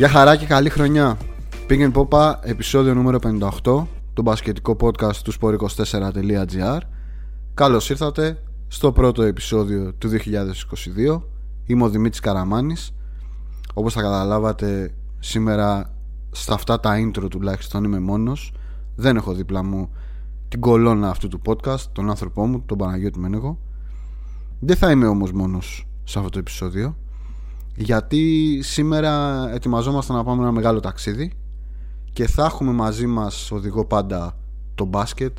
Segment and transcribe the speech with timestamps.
[0.00, 1.18] Γεια χαρά και καλή χρονιά.
[1.66, 6.78] Πήγαινε Πόπα, επεισόδιο νούμερο 58, το μπασκετικό podcast του sport24.gr.
[7.54, 11.22] Καλώς ήρθατε στο πρώτο επεισόδιο του 2022.
[11.66, 12.94] Είμαι ο Δημήτρης Καραμάνης.
[13.74, 15.94] Όπως θα καταλάβατε, σήμερα
[16.30, 18.52] στα αυτά τα intro τουλάχιστον είμαι μόνος.
[18.94, 19.90] Δεν έχω δίπλα μου
[20.48, 23.58] την κολόνα αυτού του podcast, τον άνθρωπό μου, τον Παναγιώτη Μένεγο.
[24.60, 26.96] Δεν θα είμαι όμως μόνος σε αυτό το επεισόδιο
[27.74, 31.32] γιατί σήμερα ετοιμαζόμαστε να πάμε ένα μεγάλο ταξίδι
[32.12, 34.36] και θα έχουμε μαζί μας οδηγό πάντα
[34.74, 35.38] το μπάσκετ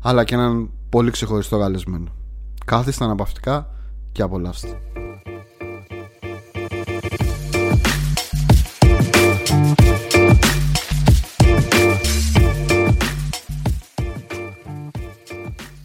[0.00, 2.12] αλλά και έναν πολύ ξεχωριστό καλεσμένο.
[2.64, 3.74] Κάθιστα αναπαυτικά
[4.12, 4.80] και απολαύστε.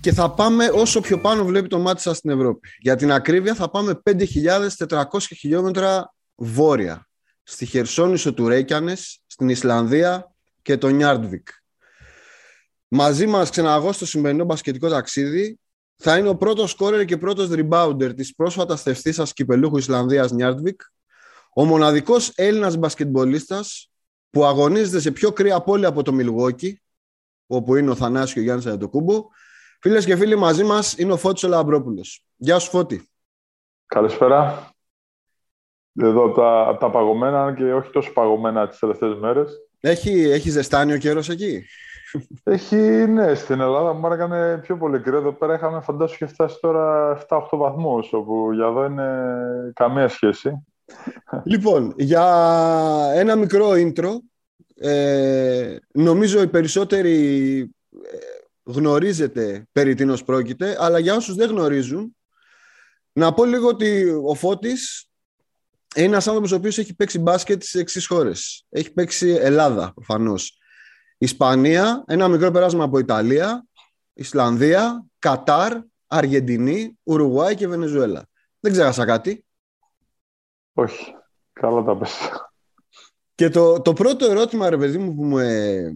[0.05, 2.69] Και θα πάμε όσο πιο πάνω βλέπει το μάτι σας στην Ευρώπη.
[2.79, 7.07] Για την ακρίβεια θα πάμε 5.400 χιλιόμετρα βόρεια,
[7.43, 11.47] στη Χερσόνησο του Ρέικιανες, στην Ισλανδία και το Νιάρντβικ.
[12.87, 15.59] Μαζί μας ξεναγό στο σημερινό μπασκετικό ταξίδι
[15.95, 20.81] θα είναι ο πρώτος σκόρερ και πρώτος rebounder της πρόσφατας στεφθείσας κυπελούχου Ισλανδίας Νιάρντβικ,
[21.53, 23.91] ο μοναδικός Έλληνας μπασκετμπολίστας
[24.29, 26.81] που αγωνίζεται σε πιο κρύα πόλη από το Μιλγουόκι,
[27.47, 29.25] όπου είναι ο Θανάσης, Γιάννης Αντετοκούνμπο,
[29.87, 32.25] Φίλες και φίλοι, μαζί μας είναι ο Φώτης ο Λαμπρόπουλος.
[32.35, 33.09] Γεια σου, Φώτη.
[33.85, 34.69] Καλησπέρα.
[36.01, 39.53] Εδώ τα, τα παγωμένα και όχι τόσο παγωμένα τις τελευταίες μέρες.
[39.79, 41.65] Έχει, έχει ζεστάνει ο καιρός εκεί;
[42.43, 42.75] Έχει,
[43.07, 45.17] ναι, στην Ελλάδα μου έκανε πιο πολύ κρύο.
[45.17, 49.07] Εδώ πέρα είχαμε φαντάσου και φτάσει τώρα 7-8 βαθμούς, όπου για εδώ είναι
[49.73, 50.65] καμία σχέση.
[51.43, 52.25] Λοιπόν, για
[53.13, 54.11] ένα μικρό intro,
[54.75, 57.57] ε, νομίζω οι περισσότεροι
[57.91, 58.34] ε,
[58.65, 62.15] γνωρίζετε περί τίνος πρόκειται, αλλά για όσους δεν γνωρίζουν,
[63.11, 65.09] να πω λίγο ότι ο Φώτης
[65.95, 68.65] είναι ένας άνθρωπος ο οποίος έχει παίξει μπάσκετ στις εξής χώρες.
[68.69, 70.57] Έχει παίξει Ελλάδα, προφανώς.
[71.17, 73.65] Ισπανία, ένα μικρό περάσμα από Ιταλία,
[74.13, 78.27] Ισλανδία, Κατάρ, Αργεντινή, Ουρουγουάη και Βενεζουέλα.
[78.59, 79.45] Δεν ξέχασα κάτι.
[80.73, 81.15] Όχι.
[81.53, 82.11] Καλά τα πες.
[83.35, 85.93] Και το, το πρώτο ερώτημα, ρε παιδί μου, που μου, ε,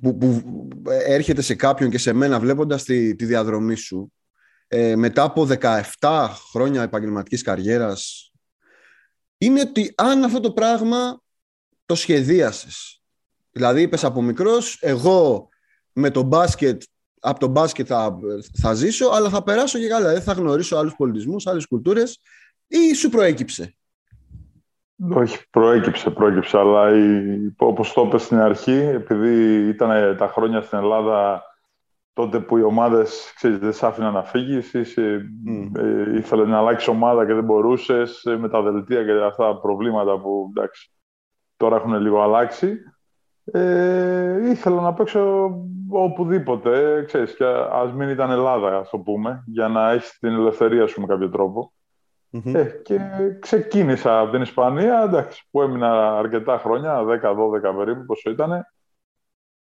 [0.00, 0.48] που, που
[0.86, 4.12] έρχεται σε κάποιον και σε μένα βλέποντας τη, τη διαδρομή σου
[4.66, 5.48] ε, μετά από
[6.00, 8.32] 17 χρόνια επαγγελματικής καριέρας
[9.38, 11.22] είναι ότι αν αυτό το πράγμα
[11.86, 13.02] το σχεδίασες.
[13.50, 15.48] Δηλαδή είπες από μικρός εγώ
[15.92, 16.82] με το μπάσκετ
[17.20, 18.18] από το μπάσκετ θα,
[18.60, 20.12] θα ζήσω αλλά θα περάσω και καλά.
[20.12, 22.20] Δεν θα γνωρίσω άλλους πολιτισμούς, άλλες κουλτούρες
[22.66, 23.76] ή σου προέκυψε;
[25.14, 30.78] Όχι, προέκυψε, προέκυψε, αλλά η, όπως το είπες στην αρχή, επειδή ήταν τα χρόνια στην
[30.78, 31.42] Ελλάδα
[32.14, 35.78] τότε που οι ομάδες ξέρεις, δεν σ' άφηναν να φύγεις, mm.
[35.78, 39.60] ε, ήθελε να αλλάξεις ομάδα και δεν μπορούσες ε, με τα δελτία και αυτά τα
[39.60, 40.92] προβλήματα που εντάξει,
[41.56, 42.78] τώρα έχουν λίγο αλλάξει.
[43.44, 45.50] Ε, ήθελα να παίξω
[45.88, 50.86] οπουδήποτε, ξέρεις, και ας μην ήταν Ελλάδα, ας το πούμε, για να έχεις την ελευθερία
[50.86, 51.72] σου με κάποιο τρόπο.
[52.42, 53.00] Ε, και
[53.40, 58.66] ξεκίνησα από την Ισπανία, εντάξει, που έμεινα αρκετά χρόνια, 10-12 περίπου, πόσο ήταν.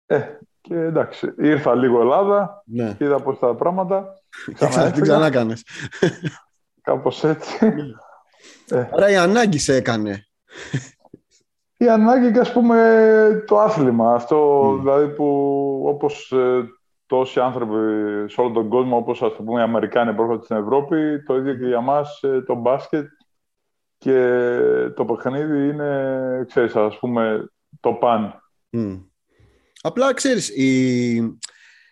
[0.05, 0.21] Ε,
[0.61, 2.97] και εντάξει, ήρθα λίγο Ελλάδα, ναι.
[2.99, 4.13] είδα πώς τα πράγματα.
[4.53, 5.65] Ξανά τι ξανά κάνεις.
[6.81, 7.65] Κάπως έτσι.
[8.69, 8.89] ε.
[8.91, 10.25] Άρα η ανάγκη σε έκανε.
[11.77, 15.25] Η ανάγκη και ας πούμε το άθλημα, αυτό δηλαδή που
[15.85, 16.63] όπως ε,
[17.13, 17.75] τόσοι άνθρωποι
[18.29, 21.65] σε όλο τον κόσμο, όπως ας πούμε οι Αμερικάνοι που στην Ευρώπη, το ίδιο και
[21.65, 23.07] για μας ε, το μπάσκετ
[23.97, 24.17] και
[24.95, 28.41] το παιχνίδι είναι, ξέρεις, ας πούμε, το παν.
[29.81, 31.37] Απλά, ξέρεις, η...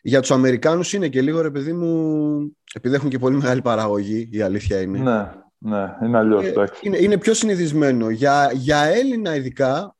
[0.01, 4.29] για τους Αμερικάνους είναι και λίγο, ρε παιδί μου, επειδή έχουν και πολύ μεγάλη παραγωγή,
[4.31, 4.99] η αλήθεια είναι.
[4.99, 8.09] Ναι, ναι, είναι αλλιώς, ε, είναι, είναι πιο συνηθισμένο.
[8.09, 9.95] Για, για Έλληνα ειδικά,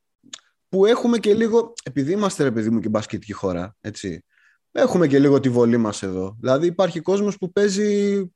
[0.70, 4.26] που έχουμε και λίγο, επειδή είμαστε, ρε παιδί μου, και μπασκετική χώρα, έτσι,
[4.72, 6.36] έχουμε και λίγο τη βολή μας εδώ.
[6.40, 8.32] Δηλαδή υπάρχει κόσμος που παίζει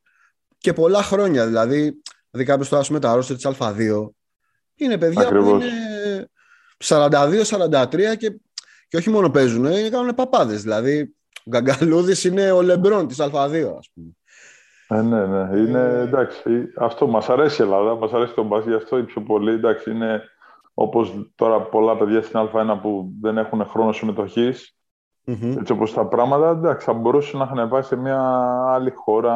[0.58, 1.48] και πολλά χρόνια.
[1.48, 2.02] Δηλαδή,
[2.32, 4.10] δηλαδή κάποιος τώρα με τα αρρώστια της Α2
[4.76, 5.52] είναι παιδιά Ακριβώς.
[5.52, 6.30] που είναι
[6.84, 8.40] 42-43 και,
[8.88, 10.62] και όχι μόνο παίζουν, είναι κάνουν παπάδες.
[10.62, 11.16] Δηλαδή,
[11.46, 14.10] ο Γκαγκαλούδης είναι ο Λεμπρόν της Α2 ας πούμε.
[14.88, 15.60] Ε, ναι, ναι.
[15.60, 16.44] Είναι, εντάξει,
[16.78, 19.92] αυτό μας αρέσει η Ελλάδα, μας αρέσει το μπάσκετ, γι' αυτό η πιο πολύ, εντάξει,
[19.92, 20.22] είναι
[20.74, 24.76] όπως τώρα πολλά παιδιά στην Α1 που δεν έχουν χρόνο συμμετοχής,
[25.28, 25.58] Mm-hmm.
[25.60, 28.20] Έτσι όπως τα πράγματα, εντάξει, θα μπορούσαν να είχαν πάει σε μια
[28.68, 29.36] άλλη χώρα,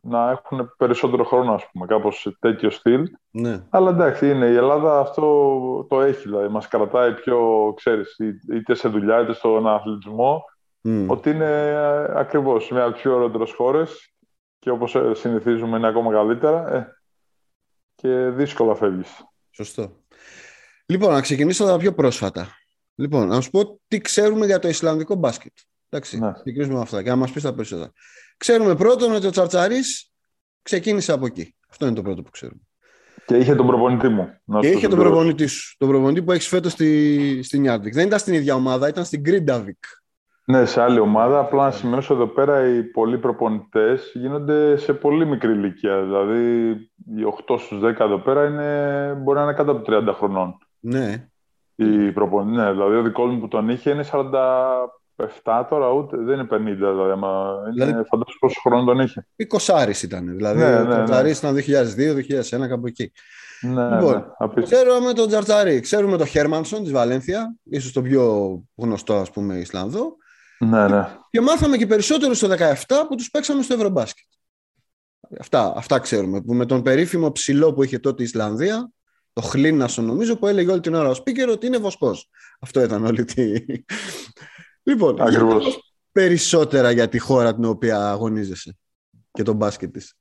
[0.00, 3.10] να έχουν περισσότερο χρόνο, ας πούμε, κάπως τέτοιο στυλ.
[3.30, 3.62] Ναι.
[3.70, 8.16] Αλλά εντάξει, είναι, η Ελλάδα αυτό το έχει, δηλαδή, μας κρατάει πιο, ξέρεις,
[8.52, 10.44] είτε σε δουλειά είτε στον αθλητισμό,
[10.84, 11.04] mm.
[11.06, 14.14] ότι είναι ε, ακριβώς μια από τις πιο ωραίες χώρες
[14.58, 16.96] και όπως ε, συνηθίζουμε είναι ακόμα καλύτερα ε,
[17.94, 19.24] και δύσκολα φεύγεις.
[19.50, 19.90] Σωστό.
[20.86, 22.48] Λοιπόν, να ξεκινήσω τα πιο πρόσφατα.
[22.94, 25.52] Λοιπόν, να σου πω τι ξέρουμε για το Ισλανδικό μπάσκετ.
[25.88, 26.32] Εντάξει, Ναι.
[26.32, 27.92] ξεκινήσουμε με αυτά και να μας πεις τα περισσότερα.
[28.36, 30.10] Ξέρουμε πρώτον ότι ο Τσαρτσαρής
[30.62, 31.54] ξεκίνησε από εκεί.
[31.70, 32.60] Αυτό είναι το πρώτο που ξέρουμε.
[33.26, 34.28] Και είχε τον προπονητή μου.
[34.44, 35.10] να Και σου είχε τον συμπληρώσω.
[35.14, 35.76] προπονητή σου.
[35.78, 37.94] Τον προπονητή που έχεις φέτος στη, στη Νιάρντβικ.
[37.94, 39.78] Δεν ήταν στην ίδια ομάδα, ήταν στην Γκρίνταβικ.
[40.46, 41.38] Ναι, σε άλλη ομάδα.
[41.38, 46.02] Απλά να σημειώσω εδώ πέρα οι πολλοί προπονητές γίνονται σε πολύ μικρή ηλικία.
[46.02, 46.70] Δηλαδή,
[47.16, 50.58] οι 8 στους 10 εδώ πέρα είναι, μπορεί να είναι κάτω από 30 χρονών.
[50.80, 51.28] Ναι.
[51.76, 56.34] Οι προπονητές, ναι, δηλαδή ο δικός μου που τον είχε είναι 47 τώρα, ούτε, δεν
[56.38, 56.74] είναι 50.
[56.74, 59.26] Δηλαδή, άμα είναι, Δηλαδή- φαντάζομαι πόσο χρόνο τον είχε.
[59.36, 60.36] 20 ήταν.
[60.36, 61.04] Δηλαδή Ναι, ο ναι, ναι.
[61.04, 63.12] Τσαρτσαρή ήταν 2002-2001, κάπου εκεί.
[63.60, 64.84] Ναι, Λοιπόν, ναι, απίστευτο.
[64.84, 70.16] Ξέρουμε τον Τζαρτζαρή, ξέρουμε τον Χέρμανσον της Βαλένθια, ίσως τον πιο γνωστό ας πούμε Ισλανδό.
[70.58, 71.08] Ναι, ναι.
[71.30, 74.24] Και μάθαμε και περισσότερο στο 17 που τους παίξαμε στο Ευρωμπάσκετ.
[75.40, 76.42] Αυτά, αυτά ξέρουμε.
[76.42, 78.90] Που με τον περίφημο ψηλό που είχε τότε η Ισλανδία,
[79.34, 82.30] το Χλίνασον νομίζω, που έλεγε όλη την ώρα ο Σπίκερ ότι είναι βοσκός.
[82.60, 83.52] Αυτό ήταν όλη τη.
[84.82, 85.54] Λοιπόν, για Ακριβώς.
[85.54, 85.78] να μας
[86.12, 88.76] περισσότερα για τη χώρα την οποία αγωνίζεσαι
[89.30, 90.16] και τον μπάσκετ της.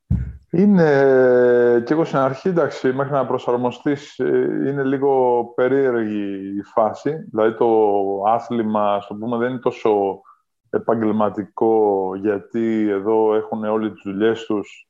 [0.51, 4.25] Είναι και εγώ στην αρχή, εντάξει, μέχρι να προσαρμοστείς ε,
[4.67, 7.27] είναι λίγο περίεργη η φάση.
[7.31, 7.67] Δηλαδή το
[8.27, 10.21] άθλημα, ας το πούμε, δεν είναι τόσο
[10.69, 14.87] επαγγελματικό γιατί εδώ έχουν όλοι τις δουλειές τους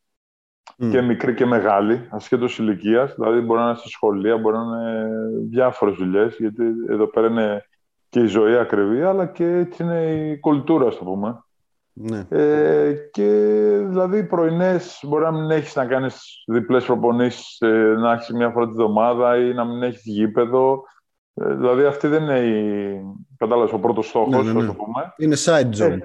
[0.78, 0.92] Μμ.
[0.92, 3.14] και μικροί και μεγάλοι, ασχέτως ηλικίας.
[3.14, 5.10] Δηλαδή μπορεί να είναι στη σχολεία, μπορεί να είναι
[5.50, 7.66] διάφορες δουλειές γιατί εδώ πέρα είναι
[8.10, 11.44] και η ζωή ακριβή, αλλά και έτσι είναι η κουλτούρα, ας το πούμε.
[11.94, 12.26] Ναι.
[12.30, 13.30] Ε, και
[13.88, 18.50] δηλαδή οι πρωινές μπορεί να μην έχεις να κάνεις διπλές προπονήσεις, ε, να έχεις μια
[18.50, 20.84] φορά τη βδομάδα ή να μην έχεις γήπεδο.
[21.34, 23.02] Ε, δηλαδή αυτή δεν είναι η,
[23.38, 24.66] κατάλαβες, ο πρώτος στόχο, Ναι, ναι, ναι.
[24.66, 25.14] το πούμε.
[25.18, 25.98] Είναι side job.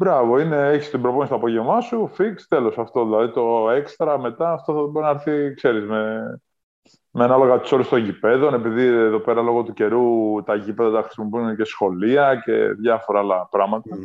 [0.00, 3.04] Ε, Μπράβο, είναι, έχεις την προπόνηση το απόγευμά σου, fix, τέλος αυτό.
[3.04, 6.40] Δηλαδή το έξτρα μετά, αυτό θα μπορεί να έρθει, ξέρεις, με,
[7.10, 11.02] με ανάλογα τις ώρες των γηπέδων, επειδή εδώ πέρα λόγω του καιρού τα γήπεδα τα
[11.02, 13.96] χρησιμοποιούν και σχολεία και διάφορα άλλα πράγματα.
[13.96, 14.04] Μμ.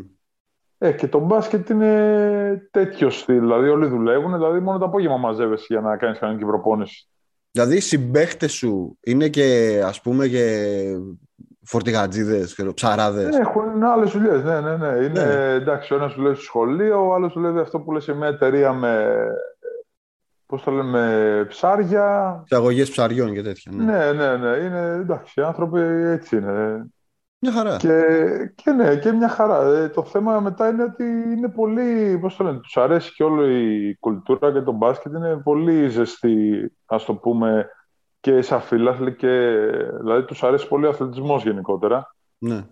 [0.77, 3.39] Ε, και το μπάσκετ είναι τέτοιο στυλ.
[3.39, 4.33] Δηλαδή, όλοι δουλεύουν.
[4.33, 7.09] Δηλαδή, μόνο το απόγευμα μαζεύεσαι για να κάνεις κανονική προπόνηση.
[7.51, 10.83] Δηλαδή οι συμπαίχτες σου είναι και ας πούμε και
[11.65, 13.37] φορτηγατζίδες, ψαράδες.
[13.37, 14.43] Έχουν άλλες δουλειές.
[14.43, 14.87] Ναι, ναι, ναι.
[14.87, 15.51] Είναι, Ναι.
[15.53, 18.73] εντάξει, ο ένας δουλεύει στο σχολείο, ο άλλος δουλεύει αυτό που λες σε μια εταιρεία
[18.73, 19.15] με.
[20.45, 22.37] Πώς το λέμε, ψάρια.
[22.41, 23.71] Εξαγωγές ψαριών και τέτοια.
[23.75, 23.83] Ναι.
[23.83, 24.57] Ναι, ναι, ναι.
[24.57, 26.85] Είναι, εντάξει, οι άνθρωποι έτσι είναι.
[27.39, 27.75] Μια χαρά.
[27.77, 28.03] Και,
[28.55, 29.63] και ναι, και μια χαρά.
[29.63, 33.49] Ε, το θέμα μετά είναι ότι είναι πολύ, πώς το λένε, τους αρέσει και όλο
[33.49, 37.69] η κουλτούρα και το μπάσκετ είναι πολύ ζεστή, ας το πούμε,
[38.25, 39.55] και σαν φίλαθλοι και,
[39.99, 42.15] δηλαδή τους αρέσει πολύ ο αθλητισμός γενικότερα.
[42.37, 42.67] Ναι.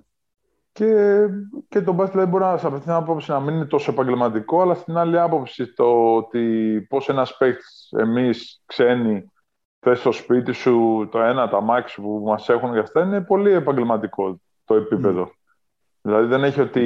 [0.71, 1.25] Και,
[1.69, 4.61] και το μπάσκετ δηλαδή, μπορεί να, σε αυτή την άποψη να μην είναι τόσο επαγγελματικό,
[4.61, 9.31] αλλά στην άλλη άποψη το ότι πώς ένας παίκτης, εμείς ξένοι,
[9.79, 13.51] θες στο σπίτι σου το ένα, τα μάξι που μας έχουν για αυτά, είναι πολύ
[13.51, 15.31] επαγγελματικό το επίπεδο.
[16.05, 16.81] Δηλαδή δεν έχει ότι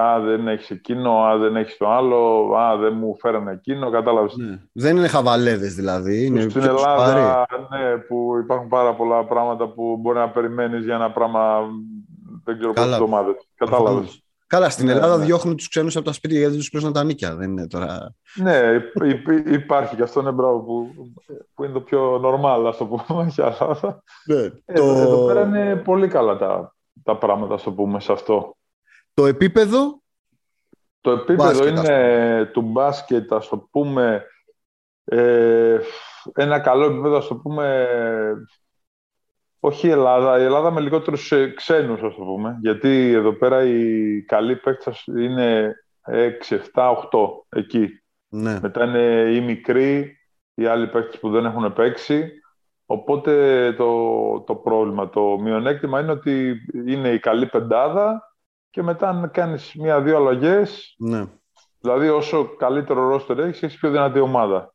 [0.00, 4.36] α, δεν έχεις εκείνο, α, δεν έχεις το άλλο, α, δεν μου φέρανε εκείνο, κατάλαβες.
[4.36, 4.58] ναι.
[4.72, 6.24] Δεν είναι χαβαλέδες δηλαδή.
[6.26, 7.18] Είναι Στην πιο σοβαροί.
[7.18, 11.60] Ελλάδα, ναι, που υπάρχουν πάρα πολλά πράγματα που μπορεί να περιμένεις για ένα πράγμα,
[12.44, 12.96] δεν ξέρω πόσες Καλά.
[13.02, 13.34] εβδομάδες.
[13.54, 13.88] Κατάλαβες.
[13.90, 14.20] Προφανώς.
[14.48, 15.24] Καλά, στην Ναι, Ελλάδα ναι.
[15.24, 17.34] διώχνουν τους ξένους από τα σπίτια γιατί δεν τους παίρνουν τα νίκια.
[17.36, 18.14] Δεν είναι τώρα...
[18.34, 18.60] Ναι,
[19.04, 20.88] υ- υ- υπάρχει και αυτό είναι μπράβο που,
[21.54, 24.02] που είναι το πιο normal, ας το πούμε, για Ελλάδα.
[24.26, 24.42] Ναι.
[24.64, 24.82] Ε, το...
[24.84, 28.55] Εδώ πέρα είναι πολύ καλά τα, τα πράγματα, ας το πούμε, σε αυτό.
[29.16, 30.02] Το επίπεδο;
[31.00, 34.24] Το επίπεδο Μπάσκετ, ας είναι του μπάσκετ, ας το πούμε,
[35.04, 35.78] ε,
[36.34, 37.88] ένα καλό επίπεδο, ας το πούμε,
[39.60, 43.64] όχι η Ελλάδα, η Ελλάδα με λιγότερους ε, ξένους, ας το πούμε, γιατί εδώ πέρα
[43.64, 48.02] οι καλοί παίκτες είναι 6, 7, 8, εκεί.
[48.28, 48.58] ναι.
[48.60, 50.18] Μετά είναι οι μικροί,
[50.54, 52.30] οι άλλοι παίκτες που δεν έχουν παίξει.
[52.86, 56.56] Οπότε το, το πρόβλημα, το μειονέκτημα είναι ότι
[56.86, 58.25] είναι η καλή πεντάδα
[58.76, 61.26] και μετά αν κάνεις μία-δύο αλλαγές, ναι.
[61.80, 64.74] δηλαδή όσο καλύτερο ρόστερ έχεις, έχεις πιο δυνατή ομάδα.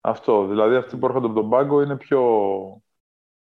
[0.00, 2.22] Αυτό, δηλαδή αυτοί που έρχονται από τον πάγκο είναι πιο,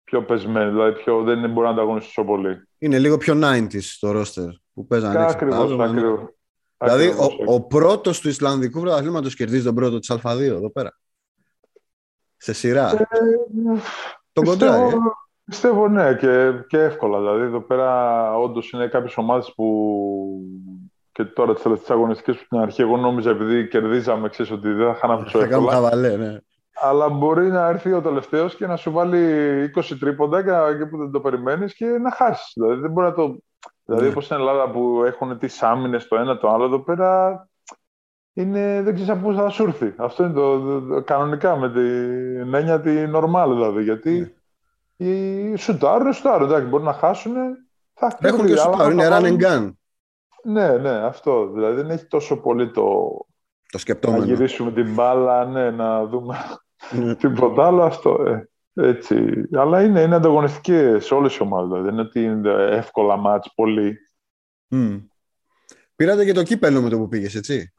[0.04, 2.68] πιο πεσμένοι, δηλαδή πιο, δεν είναι- μπορεί να ανταγωνιστούν τόσο πολύ.
[2.78, 5.36] Είναι λίγο πιο 90s το ρόστερ που παίζανε έτσι.
[5.36, 5.92] Ακριβώς, φαντάζομαι, ναι.
[5.92, 6.30] ακριβώς.
[6.78, 7.28] Δηλαδή, Ακριβώς.
[7.48, 10.98] ο, ο πρώτος του Ισλανδικού πρωταθλήματος κερδίζει τον πρώτο της Α2 εδώ πέρα.
[12.38, 12.92] Σε σειρά.
[12.92, 13.06] Ε,
[14.34, 14.92] τον κοντράει.
[15.48, 15.52] Ε.
[15.52, 17.20] Πιστεύω, πιστεύω ναι και, και εύκολα.
[17.20, 19.66] Δηλαδή εδώ πέρα όντως είναι κάποιες ομάδες που
[21.12, 24.88] και τώρα τις τελευταίες αγωνιστικές που στην αρχή εγώ νόμιζα επειδή κερδίζαμε, ξέρεις ότι δεν
[24.88, 25.90] θα χάναμε τόσο Θα κάνουμε εύκολα.
[25.90, 26.38] χαβαλέ, ναι.
[26.82, 29.24] Αλλά μπορεί να έρθει ο τελευταίος και να σου βάλει
[29.76, 32.52] 20 τρίποντα και εκεί που δεν το περιμένεις και να χάσεις.
[32.56, 33.38] Δηλαδή δεν μπορεί να το.
[33.86, 34.10] Δηλαδή, Ναι.
[34.12, 37.48] όπως στην Ελλάδα που έχουν τις άμυνες το ένα το άλλο, εδώ πέρα
[38.34, 39.94] είναι, δεν ξέρεις από πού θα σου έρθει.
[39.98, 43.84] Αυτό είναι το, το- το- κανονικά με την έννοια τη normal δηλαδή.
[43.84, 44.32] Γιατί Ναι.
[44.98, 46.48] Οι σουτάρουν, σουτάρουν.
[46.48, 47.34] Εντάξει, μπορεί να χάσουν.
[47.94, 49.72] Θα Έχουν και σουτάρουν, είναι run and gun.
[50.44, 51.52] Ναι, ναι, αυτό.
[51.52, 53.10] Δηλαδή δεν έχει τόσο πολύ το.
[53.72, 54.26] Το σκεπτόμενο.
[54.26, 56.38] Να γυρίσουμε την μπάλα, ναι, να δούμε
[56.92, 57.16] ναι.
[57.22, 57.84] τίποτα άλλο.
[57.84, 58.24] Αυτό.
[58.26, 58.50] Ε,
[58.88, 59.48] έτσι.
[59.54, 61.68] Αλλά είναι, είναι ανταγωνιστικέ όλες οι ομάδες.
[61.68, 61.84] Δηλαδή.
[61.84, 63.98] Δεν είναι ότι είναι εύκολα μάτς πολύ.
[64.72, 65.06] Mm.
[65.96, 67.74] Πήρατε και το κύπελο με το που πήγες, έτσι.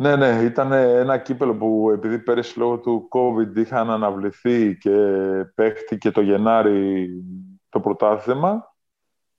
[0.00, 4.90] Ναι, ναι, ήταν ένα κύπελο που επειδή πέρυσι λόγω του COVID είχαν αναβληθεί και
[5.54, 7.08] παίχτηκε το Γενάρη
[7.68, 8.74] το πρωτάθλημα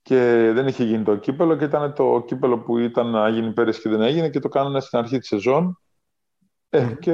[0.02, 3.80] και δεν είχε γίνει το κύπελο και ήταν το κύπελο που ήταν να γίνει πέρυσι
[3.80, 5.80] και δεν έγινε και το κάνανε στην αρχή της σεζόν.
[6.68, 7.12] Ε, και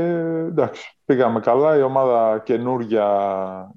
[0.49, 1.77] εντάξει, πήγαμε καλά.
[1.77, 3.31] Η ομάδα καινούρια,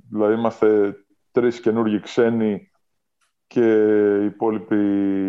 [0.10, 0.96] δηλαδή είμαστε
[1.32, 2.72] τρεις καινούργοι ξένοι
[3.48, 3.86] και
[4.22, 4.76] οι υπόλοιποι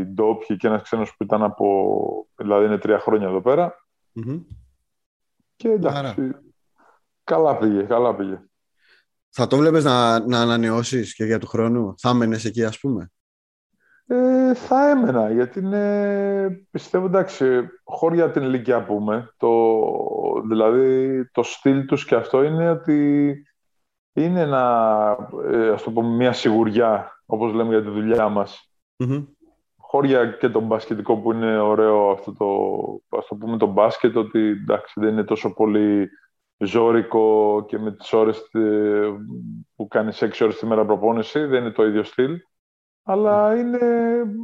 [0.07, 3.82] ντόπιοι και ένας ξένος που ήταν από, δηλαδή είναι τρία χρόνια εδώ πέρα.
[5.57, 6.31] Και εντάξει,
[7.25, 8.43] καλά πήγε, καλά πήγε.
[9.29, 13.11] Θα το βλέπεις να, να ανανεώσεις και για του χρόνου; Θα έμενες εκεί ας πούμε;
[14.07, 19.51] Ε, θα έμενα, γιατί είναι, πιστεύω, εντάξει, χώρια την ηλικία πούμε, το,
[20.49, 23.33] δηλαδή το στυλ τους και αυτό είναι ότι
[24.13, 25.17] είναι ένα,
[25.51, 28.73] ε, ας το πούμε, μια σιγουριά, όπως λέμε για τη δουλειά μας.
[29.93, 34.39] Χώρια και το μπασκετικό που είναι ωραίο αυτό το, ας το πούμε, το μπάσκετ, ότι
[34.39, 36.09] εντάξει, δεν είναι τόσο πολύ
[36.57, 39.11] ζώρικο και με τις ώρες ε,
[39.75, 42.39] που κάνεις 6 ώρες τη μέρα προπόνηση, δεν είναι το ίδιο στυλ.
[43.03, 43.79] Αλλά είναι,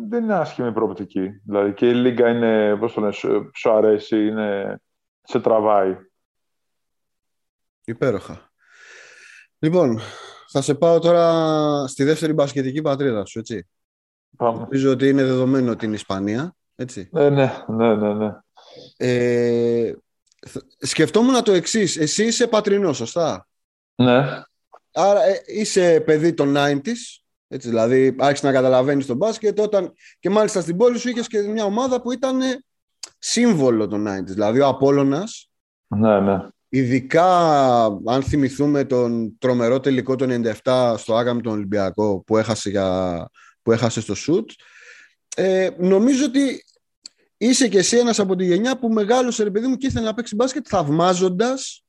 [0.08, 1.28] δεν είναι άσχημη προοπτική.
[1.44, 3.12] Δηλαδή και η Λίγκα είναι, πώς το λένε,
[3.54, 4.80] σου αρέσει, είναι,
[5.22, 5.96] σε τραβάει.
[7.84, 8.50] Υπέροχα.
[9.58, 9.98] Λοιπόν,
[10.48, 13.68] θα σε πάω τώρα στη δεύτερη μπασκετική πατρίδα σου, έτσι.
[14.36, 14.58] Πάμε.
[14.58, 17.08] Νομίζω ότι είναι δεδομένο ότι είναι η Ισπανία, έτσι.
[17.12, 18.14] Ναι, ναι, ναι, ναι.
[18.14, 18.30] ναι.
[18.96, 19.94] Ε,
[20.78, 21.96] σκεφτόμουν το εξής.
[21.96, 23.48] Εσύ είσαι πατρινός, σωστά;
[23.94, 24.42] Ναι.
[24.92, 30.30] Άρα ε, είσαι παιδί των 90s, έτσι, δηλαδή άρχισε να καταλαβαίνεις τον μπάσκετ όταν και
[30.30, 32.40] μάλιστα στην πόλη σου είχες και μια ομάδα που ήταν
[33.18, 34.24] σύμβολο των 90s.
[34.24, 35.50] Δηλαδή ο Απόλλωνας,
[35.86, 36.48] ναι, ναι.
[36.68, 37.26] ειδικά
[38.06, 43.28] αν θυμηθούμε τον τρομερό τελικό του 97 στο Άγαμ τον Ολυμπιακό που έχασε, για,
[43.68, 44.50] που έχασε στο σουτ,
[45.36, 46.64] ε, νομίζω ότι
[47.36, 50.14] είσαι και εσύ ένας από τη γενιά που μεγάλωσε ρε παιδί μου και ήθελε να
[50.14, 51.84] παίξει μπάσκετ θαυμάζοντας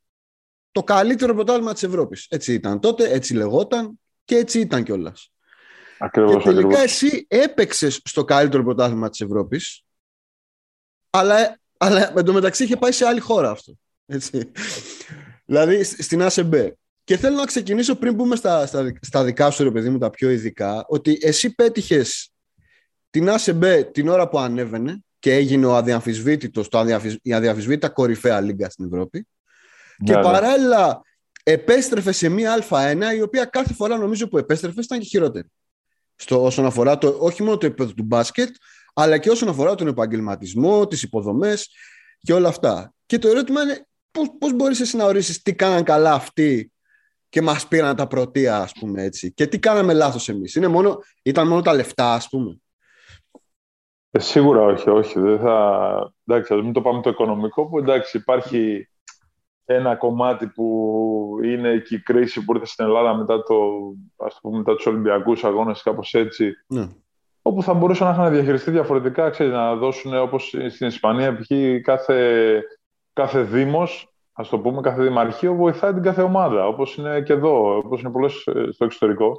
[0.71, 2.25] το καλύτερο πρωτάθλημα της Ευρώπης.
[2.29, 5.31] Έτσι ήταν τότε, έτσι λεγόταν και έτσι ήταν κιόλας.
[5.97, 9.83] Ακριβώς, και τελικά εσύ έπαιξες στο καλύτερο πρωτάθλημα της Ευρώπης
[11.09, 13.73] αλλά, αλλά μεταξύ είχε πάει σε άλλη χώρα αυτό.
[14.05, 14.51] Έτσι.
[15.45, 16.77] δηλαδή στην ΑΣΕΜΠΕ.
[17.09, 20.09] Και θέλω να ξεκινήσω πριν πούμε στα, στα, στα δικά σου, ρε παιδί μου, τα
[20.09, 22.31] πιο ειδικά, ότι εσύ πέτυχες
[23.09, 26.85] την ΑΣΕΜΠΕ την ώρα που ανέβαινε και έγινε ο αδιαμφισβήτητος, το
[27.21, 29.27] η αδιαμφισβήτητα κορυφαία λίγκα στην Ευρώπη.
[30.03, 30.23] και ναι, ναι.
[30.23, 31.01] παράλληλα
[31.43, 35.47] επέστρεφε σε μία Α1, η οποία κάθε φορά νομίζω που επέστρεφε ήταν και χειρότερη.
[36.15, 38.55] Στο, όσον αφορά το, όχι μόνο το επίπεδο του μπάσκετ,
[38.93, 41.69] αλλά και όσον αφορά τον επαγγελματισμό, τις υποδομές
[42.19, 42.93] και όλα αυτά.
[43.05, 46.71] Και το ερώτημα είναι πώς, πώς μπορείς εσύ να ορίσεις τι κάναν καλά αυτοί
[47.29, 49.33] και μας πήραν τα πρωτεία, ας πούμε έτσι.
[49.33, 50.55] Και τι κάναμε λάθος εμείς.
[50.55, 52.59] Είναι μόνο, ήταν μόνο τα λεφτά, ας πούμε.
[54.11, 55.19] Ε, σίγουρα όχι, όχι.
[55.19, 56.13] Δεν θα...
[56.25, 58.89] Εντάξει, ας μην το πάμε το οικονομικό, που εντάξει υπάρχει
[59.65, 63.55] ένα κομμάτι που είναι και η κρίση που ήρθε στην Ελλάδα μετά, το,
[64.17, 66.53] ας πούμε, μετά τους Ολυμπιακούς αγώνες, κάπως έτσι.
[66.67, 66.89] Ναι
[67.41, 71.51] όπου θα μπορούσαν να είχαν διαχειριστεί διαφορετικά, ξέρεις, να δώσουν όπως στην Ισπανία, π.χ.
[71.81, 72.61] κάθε,
[73.13, 74.08] κάθε δήμος,
[74.39, 78.11] ας το πούμε, κάθε δημαρχείο βοηθάει την κάθε ομάδα, όπως είναι και εδώ, όπως είναι
[78.11, 79.37] πολλές ε, στο εξωτερικο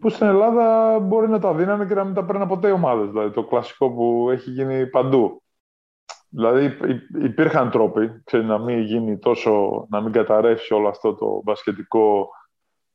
[0.00, 3.10] που στην Ελλάδα μπορεί να τα δίνανε και να μην τα παίρνουν ποτέ οι ομάδες,
[3.10, 5.42] δηλαδή το κλασικό που έχει γίνει παντού.
[6.28, 6.76] Δηλαδή
[7.22, 12.28] υπήρχαν τρόποι, ξέρεις, να μην γίνει τόσο, να μην καταρρεύσει όλο αυτό το μπασκετικό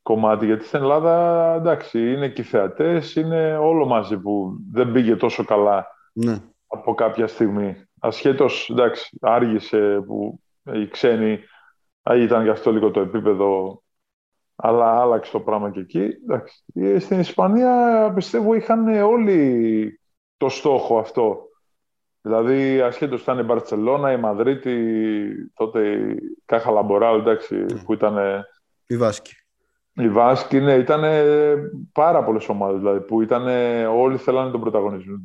[0.01, 5.15] κομμάτι, γιατί στην Ελλάδα, εντάξει, είναι και οι θεατές, είναι όλο μαζί που δεν πήγε
[5.15, 6.38] τόσο καλά ναι.
[6.67, 7.75] από κάποια στιγμή.
[8.00, 11.39] Ασχέτως, εντάξει, άργησε που οι ξένοι
[12.16, 13.82] ήταν γι' αυτό λίγο το επίπεδο,
[14.56, 16.10] αλλά άλλαξε το πράγμα και εκεί.
[16.24, 16.63] Εντάξει.
[16.74, 20.00] Ε, στην Ισπανία, πιστεύω, είχαν όλοι
[20.38, 21.44] το στόχο αυτό.
[22.22, 27.84] Δηλαδή, ασχέτως ήταν η Μπαρτσελώνα, η Μαδρίτη, τότε η Κάχα Λαμποράλ, εντάξει, ναι.
[27.86, 28.46] που ήταν...
[28.88, 29.34] Η Βάσκη.
[29.94, 31.04] Η Βάσκη, ναι, ήταν
[31.92, 33.48] πάρα πολλές ομάδες δηλαδή, που ήταν,
[33.86, 35.16] όλοι θέλανε τον πρωταγωνισμό,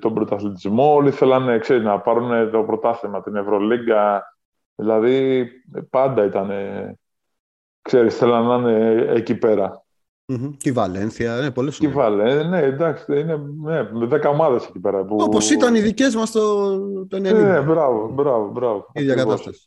[0.00, 4.31] τον πρωταθλητισμό, όλοι θέλανε ξέρεις, να πάρουν το πρωτάθλημα, την Ευρωλίγκα.
[4.74, 5.46] Δηλαδή
[5.90, 6.50] πάντα ήταν,
[7.82, 9.84] ξέρεις, θέλανε να είναι εκεί πέρα.
[10.32, 10.54] Mm-hmm.
[10.56, 14.66] Και η Βαλένθια, ναι, πολλές Και η Βαλένθια, ναι, εντάξει, είναι ναι, με δέκα ομάδες
[14.66, 15.04] εκεί πέρα.
[15.04, 15.16] Που...
[15.20, 17.20] Όπως ήταν οι δικές μας το, το 90.
[17.20, 18.86] Ναι, μπράβο, μπράβο, μπράβο.
[18.92, 19.66] Η ίδια κατάσταση.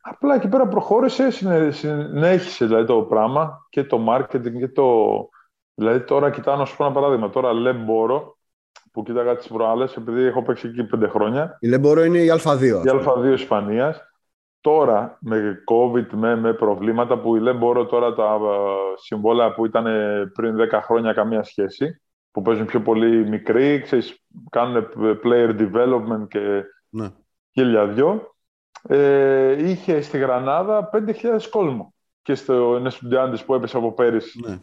[0.00, 1.30] Απλά εκεί πέρα προχώρησε,
[1.70, 4.84] συνέχισε δηλαδή το πράγμα και το marketing και το,
[5.78, 7.30] Δηλαδή τώρα κοιτάω να σου πω ένα παράδειγμα.
[7.30, 8.38] Τώρα Λεμπορο,
[8.92, 11.56] που κοίταγα τις προάλλες, επειδή έχω παίξει εκεί πέντε χρόνια.
[11.60, 12.60] Η Λεμπορο είναι η Α2.
[12.60, 14.07] Η Α2 Ισπανίας.
[14.60, 19.84] Τώρα με COVID, με, με προβλήματα που η Λεμπορο τώρα τα ε, συμβόλαια που ήταν
[20.34, 22.00] πριν 10 χρόνια καμία σχέση,
[22.30, 24.88] που παίζουν πιο πολύ μικροί, ξέρεις, κάνουν
[25.24, 27.10] player development και ναι.
[27.52, 28.36] χίλια δυο.
[28.82, 31.12] Ε, είχε στη Γρανάδα 5.000
[31.50, 34.40] κόσμο και στο Νεσουντιάντες που έπεσε από πέρυσι.
[34.46, 34.58] Ναι.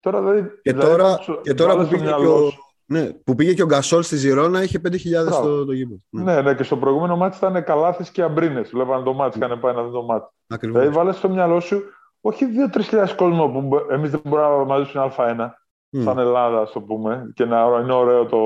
[0.00, 2.58] Τώρα, δηλαδή, και δηλαδή, τώρα, και τώρα που, πήγε και ο, σου.
[2.92, 4.96] Ναι, που πήγε και ο Γκασόλ στη Ζηρώνα είχε 5.000
[5.30, 6.00] στο το γήπεδο.
[6.08, 6.22] Ναι.
[6.22, 8.70] ναι, ναι, και στο προηγούμενο μάτι ήταν Καλάθης και Αμπρίνες.
[8.70, 10.26] Βλέπανε το μάτι, είχαν πάει να δει το μάτι.
[10.46, 10.78] Ακριβώς.
[10.80, 11.82] Δηλαδή βάλες στο μυαλό σου
[12.20, 15.50] όχι 2-3 κόσμο που εμείς δεν μπορούμε να μαζίσουμε Α1,
[15.96, 16.02] Mm.
[16.02, 18.38] σαν Ελλάδα, ας το πούμε, και να είναι ωραίο το,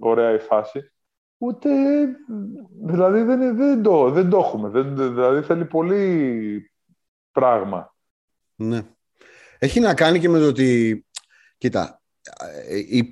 [0.00, 0.92] ωραία η φάση.
[1.38, 1.68] Ούτε.
[2.84, 4.68] Δηλαδή δεν, δεν, το, δεν το έχουμε.
[4.68, 6.70] Δεν, δηλαδή θέλει πολύ
[7.32, 7.94] πράγμα.
[8.54, 8.82] Ναι.
[9.58, 11.04] Έχει να κάνει και με το ότι.
[11.58, 12.01] Κοίτα, ε, υ-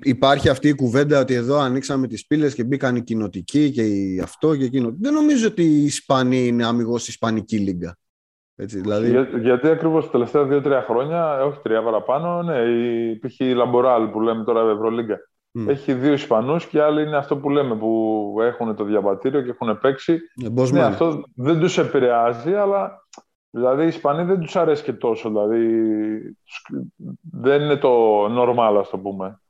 [0.03, 4.19] υπάρχει αυτή η κουβέντα ότι εδώ ανοίξαμε τις πύλες και μπήκαν οι κοινοτικοί και οι
[4.19, 4.95] αυτό και εκείνο.
[4.99, 7.97] Δεν νομίζω ότι οι Ισπανοί είναι αμυγός Ισπανική λίγκα.
[8.55, 13.19] Έτσι, δηλαδή, Για, γιατί ακριβώς τα τελευταία δύο-τρία χρόνια, ε, όχι τρία παραπάνω, ναι, η,
[13.19, 13.39] π.χ.
[13.39, 15.17] η Λαμποράλ που λέμε τώρα Ευρωλίγκα.
[15.51, 19.41] μ, Έχει δύο Ισπανούς και οι άλλοι είναι αυτό που λέμε που έχουν το διαβατήριο
[19.41, 20.19] και έχουν παίξει.
[20.43, 20.71] ε, Bosman.
[20.71, 23.00] Ναι, αυτό δεν τους επηρεάζει, αλλά
[23.51, 25.29] δηλαδή οι Ισπανοί δεν τους αρέσει και τόσο.
[25.29, 25.65] Δηλαδή
[26.43, 26.65] τους-
[27.31, 29.41] δεν είναι το normal, ας το πούμε.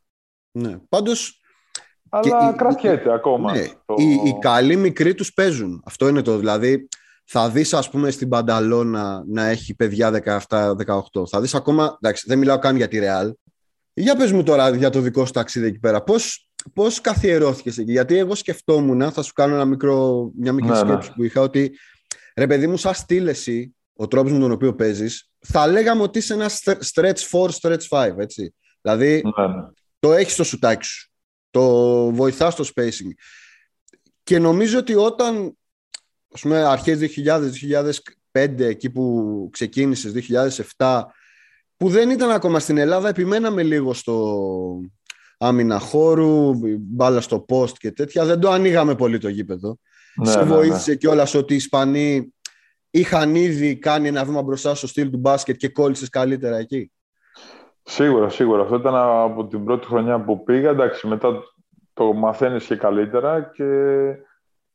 [0.52, 0.78] Ναι.
[0.90, 1.42] Πάντως,
[2.10, 3.52] Αλλά η- κρατιέται ακόμα.
[3.52, 5.82] ναι, το- οι, οι καλοί μικροί τους παίζουν.
[5.86, 6.38] Αυτό είναι το.
[6.38, 6.88] Δηλαδή,
[7.26, 11.28] θα δεις ας πούμε στην Πανταλώνα να έχει παιδιά 17-18.
[11.28, 13.34] Θα δεις ακόμα, εντάξει δεν μιλάω καν για τη Ρεάλ.
[13.94, 16.04] Για πες μου τώρα για το δικό σου ταξίδι εκεί πέρα.
[16.04, 20.82] Πώς, πώς καθιερώθηκες εκεί; Γιατί εγώ σκεφτόμουν, θα σου κάνω ένα μικρό, μια μικρή Ναι,
[20.84, 20.88] ναι.
[20.90, 21.72] σκέψη που είχα, ότι
[22.36, 26.18] ρε παιδί μου σαν στυλ εσύ, ο τρόπος με τον οποίο παίζεις, θα λέγαμε ότι
[26.18, 26.50] είσαι ένα
[26.94, 28.54] stretch 4, stretch 5, έτσι.
[28.82, 29.64] Δηλαδή, Ναι, ναι.
[30.00, 31.12] το έχεις στο σουτάκι σου.
[31.50, 31.64] Το
[32.12, 33.12] βοηθάς στο spacing.
[34.24, 35.58] Και νομίζω ότι όταν,
[36.34, 37.52] ας πούμε, αρχές 2000,
[38.32, 40.12] 2005, εκεί που ξεκίνησες,
[40.78, 41.02] 2007,
[41.78, 44.38] που δεν ήταν ακόμα στην Ελλάδα, επιμέναμε λίγο στο
[45.38, 48.26] άμυνα χώρου, μπάλα στο post και τέτοια.
[48.26, 49.80] Δεν το ανοίγαμε πολύ το γήπεδο.
[50.16, 50.56] Ναι, Σε ναι, ναι.
[50.56, 52.34] βοήθησε κιόλας ότι οι Ισπανοί
[52.92, 56.92] είχαν ήδη κάνει ένα βήμα μπροστά στο στυλ του μπάσκετ και κόλλησες καλύτερα εκεί;
[57.84, 58.62] Σίγουρα, σίγουρα.
[58.62, 60.70] Αυτό ήταν από την πρώτη χρονιά που πήγα.
[60.70, 61.44] Εντάξει, μετά
[61.94, 63.66] το μαθαίνεις και καλύτερα και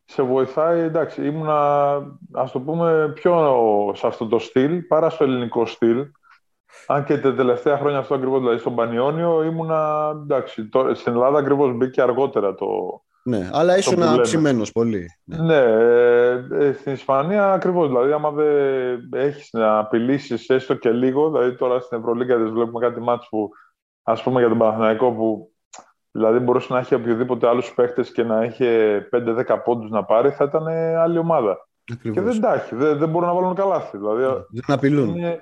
[0.05, 0.81] σε βοηθάει.
[0.81, 1.97] Εντάξει, ήμουνα,
[2.33, 6.07] ας το πούμε, πιο σε αυτό το στυλ παρά στο ελληνικό στυλ.
[6.87, 11.39] Αν και τα τελευταία χρόνια αυτό ακριβώς, δηλαδή στον Πανιόνιο ήμουνα, εντάξει, τώρα, στην Ελλάδα
[11.39, 12.67] ακριβώς μπήκε αργότερα το...
[13.27, 14.12] Ναι, αλλά ήσουν που λέμε.
[14.12, 15.07] αψημένος πολύ.
[15.25, 15.37] Ναι.
[15.39, 21.31] Ναι, ε, ε, στην Ισπανία ακριβώς, δηλαδή άμα δεν έχεις να απειλήσεις έστω και λίγο,
[21.31, 23.49] δηλαδή τώρα στην Ευρωλίγκα δεν βλέπουμε κάτι μάτς που,
[24.03, 25.51] ας πούμε για τον Παναθηναϊκό που
[26.11, 30.45] δηλαδή μπορούσε να έχει οποιοδήποτε άλλους παίχτες και να είχε 5-10 πόντους να πάρει, θα
[30.45, 30.67] ήταν
[30.99, 31.69] άλλη ομάδα.
[31.93, 32.19] Ακριβώς.
[32.19, 33.97] Και δεν τα έχει, δεν, δεν μπορούν να βάλουν καλάθι.
[33.99, 35.09] Δηλαδή, Δεν απειλούν.
[35.17, 35.41] είναι-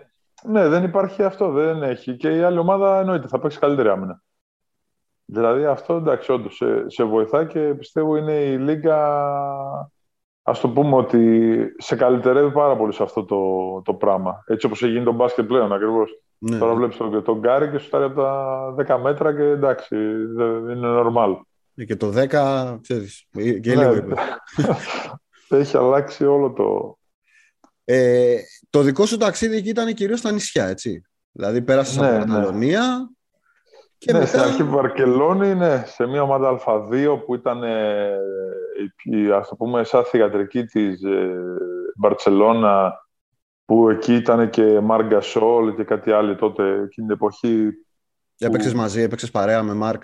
[0.48, 2.16] ναι, δεν υπάρχει αυτό, δεν έχει.
[2.16, 4.22] Και η άλλη ομάδα εννοείται θα παίξει καλύτερη άμυνα.
[5.34, 8.98] Δηλαδή αυτό εντάξει, όντως σε, σε βοηθάει και πιστεύω είναι η Λίγκα.
[10.46, 13.38] Α το πούμε ότι σε καλυτερεύει πάρα πολύ σε αυτό το,
[13.84, 14.44] το πράγμα.
[14.46, 16.10] Έτσι όπως έχει γίνει το μπάσκετ πλέον ακριβώς.
[16.38, 16.58] Ναι.
[16.58, 19.96] Τώρα βλέπεις τον, τον Γκάρι και σου στάρει από τα 10 μέτρα και εντάξει,
[20.34, 21.36] δεν είναι normal.
[21.74, 23.82] Ε, Και το 10, ξέρεις, ε, και Ναι.
[23.82, 24.18] λίγο είπες.
[25.48, 26.98] έχει αλλάξει όλο το.
[27.84, 28.36] Ε,
[28.70, 31.02] το δικό σου ταξίδι εκεί ήταν κυρίως στα νησιά, έτσι.
[31.32, 32.24] Δηλαδή πέρασες Ναι, από ναι.
[32.24, 33.10] Καταλωνία
[34.04, 34.30] και ναι, μετά...
[34.30, 38.16] στην αρχή Βαρκελόνη, ναι, σε μια ομάδα Α2 που ήταν, ε,
[39.02, 41.30] η- ας το πούμε, σαν θηγατρική της ε,
[41.96, 42.92] Μπαρτσελώνα,
[43.64, 47.70] που εκεί ήταν και Μάρ Σόλ και κάτι άλλο τότε, εκείνη την εποχή.
[48.38, 50.02] Έπαιξες μαζί, έπαιξες παρέα με Μάρκ.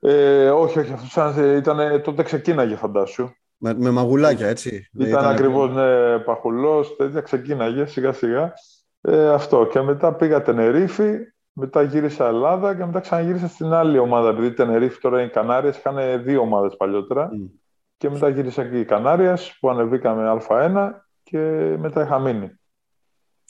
[0.00, 3.30] Ε, όχι, όχι, αυτός σαν, ήταν, τότε ξεκίναγε φαντάσου.
[3.56, 4.88] Με, με μαγουλάκια, έτσι.
[4.98, 8.52] Ήταν, ακριβώς, ναι, παχουλός, τέτοια, ξεκίναγε σιγά σιγά.
[9.00, 9.66] Ε, αυτό.
[9.66, 11.14] Και μετά πήγα Τενερίφη,
[11.58, 14.28] μετά γύρισα Ελλάδα και μετά ξαναγύρισα στην άλλη ομάδα.
[14.28, 17.28] Επειδή Τενερίφη τώρα είναι οι Κανάριες, είχαν δύο ομάδες παλιότερα.
[17.32, 17.44] Μμ.
[17.96, 20.90] Και μετά γύρισα και οι Κανάριας που ανεβήκαμε Α1
[21.22, 21.38] και
[21.78, 22.50] μετά είχα μείνει.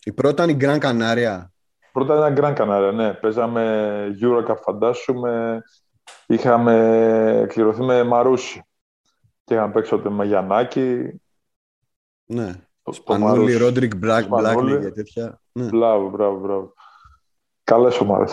[0.05, 1.53] Η πρώτη ήταν η Γκραν Κανάρια.
[1.93, 3.13] Πρώτα ήταν Gran Canaria, ναι.
[3.13, 5.63] Παίζαμε Eurocup, φαντάσου με.
[6.27, 8.63] Είχαμε κληρωθεί με Μαρούσι.
[9.45, 11.21] Και είχαμε παίξει τότε με Γιαννάκη.
[12.27, 12.47] Ναι.
[12.53, 13.57] το- το Σπανούλη, Μαρούσι.
[13.57, 14.71] Ρόντερικ Μπλάκ, Σπανούλη.
[14.71, 15.41] Μπλάκ και τέτοια.
[15.53, 15.67] Ναι.
[15.67, 16.75] Μπράβο, μπράβο, μπράβο.
[17.67, 18.33] Καλές ομάδες.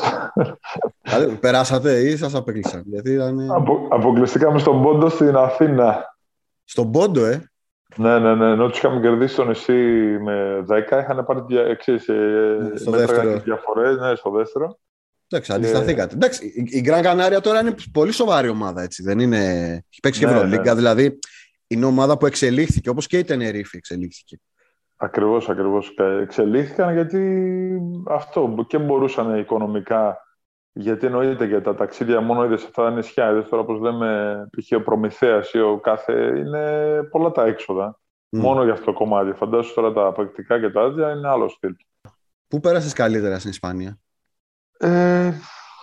[1.01, 2.83] Δηλαδή, περάσατε ή σας απέκλεισαν.
[2.85, 6.15] Γιατί ήταν Απο, αποκλειστήκαμε στον πόντο στην Αθήνα.
[6.63, 7.51] στον πόντο, ε;
[7.95, 8.45] Ναι, ναι, ναι.
[8.51, 9.73] Ενώ τους είχαμε κερδίσει στο νησί
[10.23, 13.33] με 10, είχαν πάρει δια, εξής, ε, Ναι, στο μέτραγαν δεύτερο.
[13.33, 14.79] τις διαφορές, ναι, στο δεύτερο.
[15.27, 16.13] Εντάξει, αντισταθήκατε.
[16.15, 19.03] Εντάξει, η Γκραν Κανάρια τώρα είναι πολύ σοβαρή ομάδα, έτσι.
[19.03, 19.37] Δεν είναι.
[19.89, 20.73] Έχει παίξει και ναι, Ευρωλίγκα, ναι.
[20.73, 21.19] δηλαδή
[21.67, 24.39] είναι ομάδα που εξελίχθηκε, όπως και η Τενερίφη εξελίχθηκε.
[25.03, 25.93] Ακριβώς, ακριβώς.
[26.21, 30.17] Εξελίχθηκαν γιατί αυτό και μπορούσαν οικονομικά.
[30.71, 33.31] Γιατί εννοείται για τα ταξίδια μόνο είδες σε αυτά τα νησιά.
[33.31, 34.71] Είδες τώρα, όπω λέμε, π.χ.
[34.77, 36.13] ο Προμηθέας ή ο κάθε.
[36.13, 37.99] Είναι πολλά τα έξοδα.
[38.29, 39.31] Μόνο για αυτό το κομμάτι.
[39.31, 41.75] Φαντάζομαι τώρα τα απακτικά και τα άδεια είναι άλλο στυλ.
[42.47, 43.97] Πού πέρασες καλύτερα στην Ισπανία,
[44.77, 45.31] ε,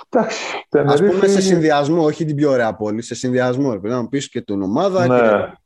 [0.09, 0.45] Εντάξει.
[0.71, 3.71] Α πούμε σε συνδυασμό, όχι την πιο ωραία πόλη, σε συνδυασμό.
[3.71, 5.07] Πρέπει να μου πεις και την ομάδα.
[5.07, 5.19] Ναι.
[5.19, 5.59] Και...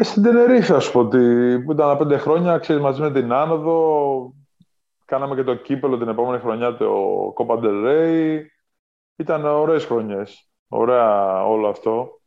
[0.00, 1.04] Ε, στην Τενερίφη, ας πω,
[1.64, 4.32] που ήταν πέντε χρόνια, ξέρεις, μαζί με την άνοδο.
[5.04, 8.40] Κάναμε και το κύπελο την επόμενη χρονιά, το Copa del Rey.
[9.16, 10.50] Ήταν ωραίες χρονιές.
[10.68, 12.20] Ωραία όλο αυτό.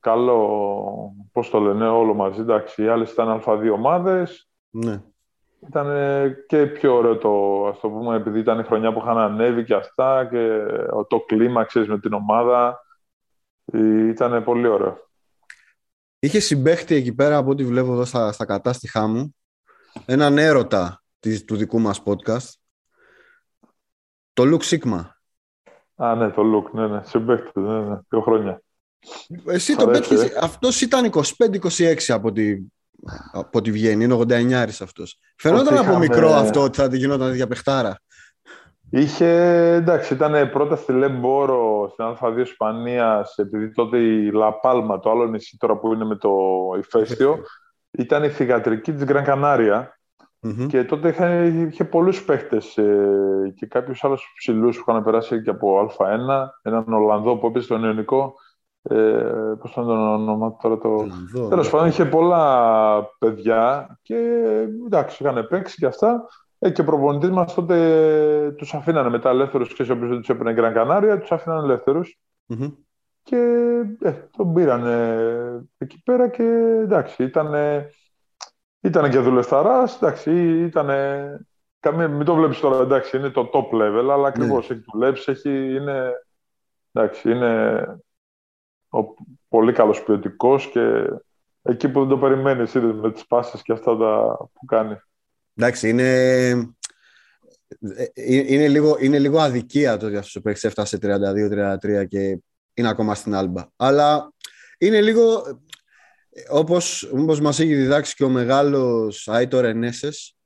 [0.00, 2.40] Καλό, πώς το λένε, όλο μαζί.
[2.40, 4.50] Εντάξει, οι άλλες ήταν α2 ομάδες.
[4.70, 5.02] Ναι.
[5.68, 5.86] Ήταν
[6.46, 9.74] και πιο ωραίο το, ας το πούμε, επειδή ήταν η χρονιά που είχαν ανέβει και
[9.74, 10.66] αυτά και
[11.08, 12.80] το κλίμα, ξέρεις, με την ομάδα.
[14.08, 15.05] Ήταν πολύ ωραίο.
[16.26, 19.36] Είχε συμπέχτη εκεί πέρα από ό,τι βλέπω εδώ στα, στα κατάστοιχά μου
[20.06, 22.48] έναν έρωτα της, του δικού μας podcast
[24.32, 25.04] το Luke Sigma.
[25.94, 28.62] Α, ναι, το Luke, ναι, ναι, συμπέχτη, ναι, ναι, δύο χρόνια.
[29.46, 32.56] Εσύ το πέτυχες, ε; αυτός ήταν 25-26 από ό,τι,
[33.32, 35.18] από ό,τι βγαίνει, είναι 89 αυτός.
[35.36, 38.00] Φαινόταν από μικρό αυτό ότι θα γινόταν τέτοια παιχτάρα.
[38.96, 39.26] Είχε,
[39.72, 45.56] εντάξει, ήταν πρώτα στη Λεμπόρο, στην Α2 Ισπανίας, επειδή τότε η Λαπάλμα, το άλλο νησί
[45.58, 46.30] τώρα που είναι με το
[46.78, 47.38] ηφαίστειο,
[47.90, 49.98] ήταν η θηγατρική της Γκραν καναρια
[50.68, 55.50] Και τότε είχε, είχε πολλούς παίχτες ε, και κάποιους άλλους ψηλούς που είχαν περάσει και
[55.50, 58.34] από Α1, έναν Ολλανδό που έπαιζε στον Ιωνικό,
[58.82, 58.96] ε,
[59.60, 61.06] πώς ήταν το όνομα τώρα το...
[61.48, 64.16] Τέλος πάντων, είχε πολλά παιδιά και
[64.84, 66.24] εντάξει, είχαν παίξει και αυτά.
[66.58, 69.72] Ε, και ο προπονητής μας τότε τους αφήνανε μετά ελεύθερους.
[69.72, 72.18] Ξέρεις, όποιος δεν τους έπαιρνε Γκραν Κανάρια, τους αφήνανε ελεύθερους.
[72.48, 72.72] Mm-hmm.
[73.22, 73.36] Και
[74.00, 76.42] ε, τον πήρανε εκεί πέρα και
[76.82, 77.54] εντάξει, ήταν.
[78.80, 80.90] Ήταν και δουλευταρά, εντάξει, ήταν.
[81.80, 84.70] Καμία, μην το βλέπεις τώρα, εντάξει, είναι το top level, αλλά ακριβώς mm.
[84.70, 86.12] έχει δουλέψει, έχει, είναι,
[86.92, 87.84] εντάξει, είναι
[88.88, 88.98] ο,
[89.48, 91.10] πολύ καλός ποιοτικός και
[91.62, 94.96] εκεί που δεν το περιμένεις, είδες με τις πάσει και αυτά τα που κάνει.
[95.56, 102.06] Εντάξει, είναι, ε, είναι, λίγο, είναι λίγο αδικία το ότι αυτός ο παίκτης έφτασε 32-33
[102.08, 102.38] και
[102.74, 103.66] είναι ακόμα στην Άλμπα.
[103.76, 104.32] Αλλά
[104.78, 105.42] είναι λίγο
[106.48, 110.36] όπως, όπως μας έχει διδάξει και ο μεγάλος Άιτορ Ενέσες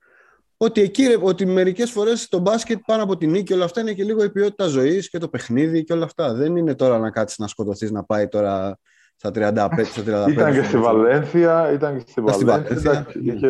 [0.57, 4.05] ότι εκεί, ότι μερικές φορές το μπάσκετ πάνω από την νίκη όλα αυτά είναι και
[4.05, 6.35] λίγο η ποιότητα ζωής και το παιχνίδι και όλα αυτά.
[6.35, 8.79] Δεν είναι τώρα να κάτσεις να σκοτωθείς να πάει τώρα
[9.23, 10.31] στα 35, στα 35.
[10.31, 13.07] Ήταν και στη Βαλένθια, ήταν και στη Βαλένθια.
[13.41, 13.49] Και,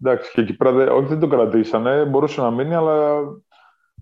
[0.00, 3.18] εντάξει, και εκεί πέρα, όχι δεν το κρατήσανε, μπορούσε να μείνει, αλλά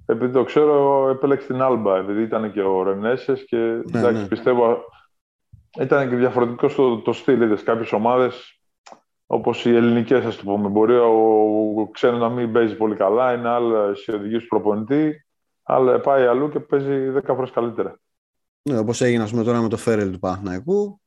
[0.07, 4.29] επειδή το ξέρω, επέλεξε την Άλμπα, επειδή ήταν και ο Ρενέσες και ναι, εντάξει, ναι.
[4.29, 4.85] πιστεύω
[5.81, 8.61] ήταν και διαφορετικό το, το στυλ, είδες, κάποιες ομάδες
[9.27, 13.33] όπως οι ελληνικές, ας το πούμε, μπορεί ο, ο ξένος να μην παίζει πολύ καλά,
[13.33, 15.27] είναι άλλα σε οδηγίες του προπονητή,
[15.63, 17.99] αλλά πάει αλλού και παίζει 10 φορές καλύτερα.
[18.69, 21.01] Ναι, όπως έγινε ας πούμε, τώρα με το Φέρελ του Παναθηναϊκού.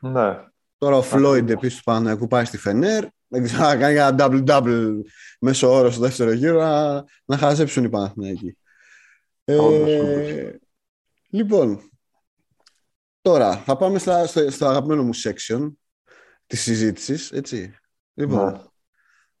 [0.00, 0.44] Ναι.
[0.78, 3.04] Τώρα ο Φλόιντ επίσης του Παναθηναϊκού πάει στη Φενέρ.
[3.28, 4.92] Δεν ξέρω, να κάνει ένα double-double
[5.40, 8.56] μέσω όρο στο δεύτερο γύρο να, να χαζέψουν οι Παναθηναϊκοί.
[9.44, 10.56] Ε,
[11.28, 11.90] λοιπόν,
[13.20, 15.72] τώρα θα πάμε στα, στο, στο αγαπημένο μου section
[16.46, 17.74] της συζήτησης, έτσι.
[18.14, 18.58] Λοιπόν, ναι.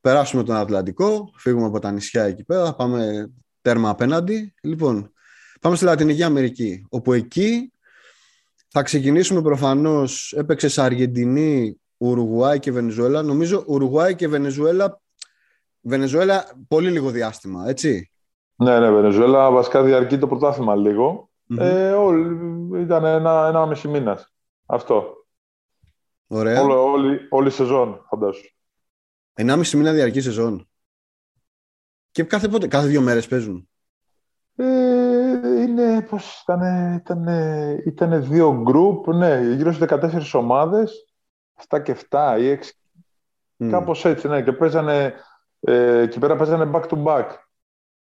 [0.00, 4.54] περάσουμε τον Ατλαντικό, φύγουμε από τα νησιά εκεί πέρα, πάμε τέρμα απέναντι.
[4.62, 5.13] Λοιπόν,
[5.64, 7.72] Πάμε στη Λατινική Αμερική, όπου εκεί
[8.68, 13.22] θα ξεκινήσουμε προφανώς, έπαιξε Αργεντινή, Ουρουγουάη και Βενεζουέλα.
[13.22, 15.00] Νομίζω Ουρουγουάη και Βενεζουέλα,
[15.80, 18.10] Βενεζουέλα πολύ λίγο διάστημα, έτσι.
[18.56, 20.74] Ναι, ναι, Βενεζουέλα βασικά διαρκεί το πρωτάθλημα
[21.58, 24.32] Ε, όλη, ήταν ένα, ένα μισή μήνας.
[24.66, 25.26] Αυτό.
[26.26, 26.62] Ωραία.
[26.62, 28.54] Όλο, όλη, όλη η σεζόν, φαντάσου.
[29.34, 30.68] Ένα μισή μήνα διαρκεί σεζόν.
[32.10, 33.68] Και κάθε, πότε, κάθε δύο μέρες παίζουν.
[34.56, 35.03] Ε,
[35.68, 37.28] είναι, πώς ήταν, ήταν,
[37.86, 41.06] ήταν δύο γκρουπ, ναι, γύρω στις 14 ομάδες,
[41.68, 42.58] 7 και 7 ή
[43.58, 43.70] 6, mm.
[43.70, 45.14] κάπως έτσι, ναι, και παίζανε,
[45.60, 47.26] ε, εκεί πέρα παίζανε back to back.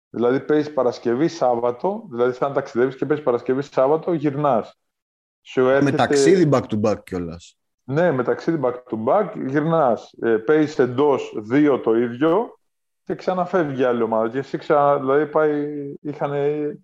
[0.10, 4.80] Δηλαδή παίζεις Παρασκευή, Σάββατο, δηλαδή σαν ταξιδεύεις και παίζεις Παρασκευή, Σάββατο, γυρνάς.
[5.56, 5.82] Έρχεται...
[5.82, 7.58] Με ταξίδι back to back κιόλας.
[7.84, 10.13] Ναι, με ταξίδι back to back γυρνάς.
[10.22, 12.60] Ε, παίζεις εντός δύο το ίδιο
[13.06, 14.30] και ξαναφεύγει η άλλη ομάδα.
[14.30, 15.65] Και εσύ ξανα, δηλαδή πάει,
[16.02, 16.34] είχαν,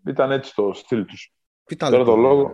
[0.05, 1.33] ήταν έτσι το στυλ τους.
[1.65, 2.51] Τι Τώρα το λόγο.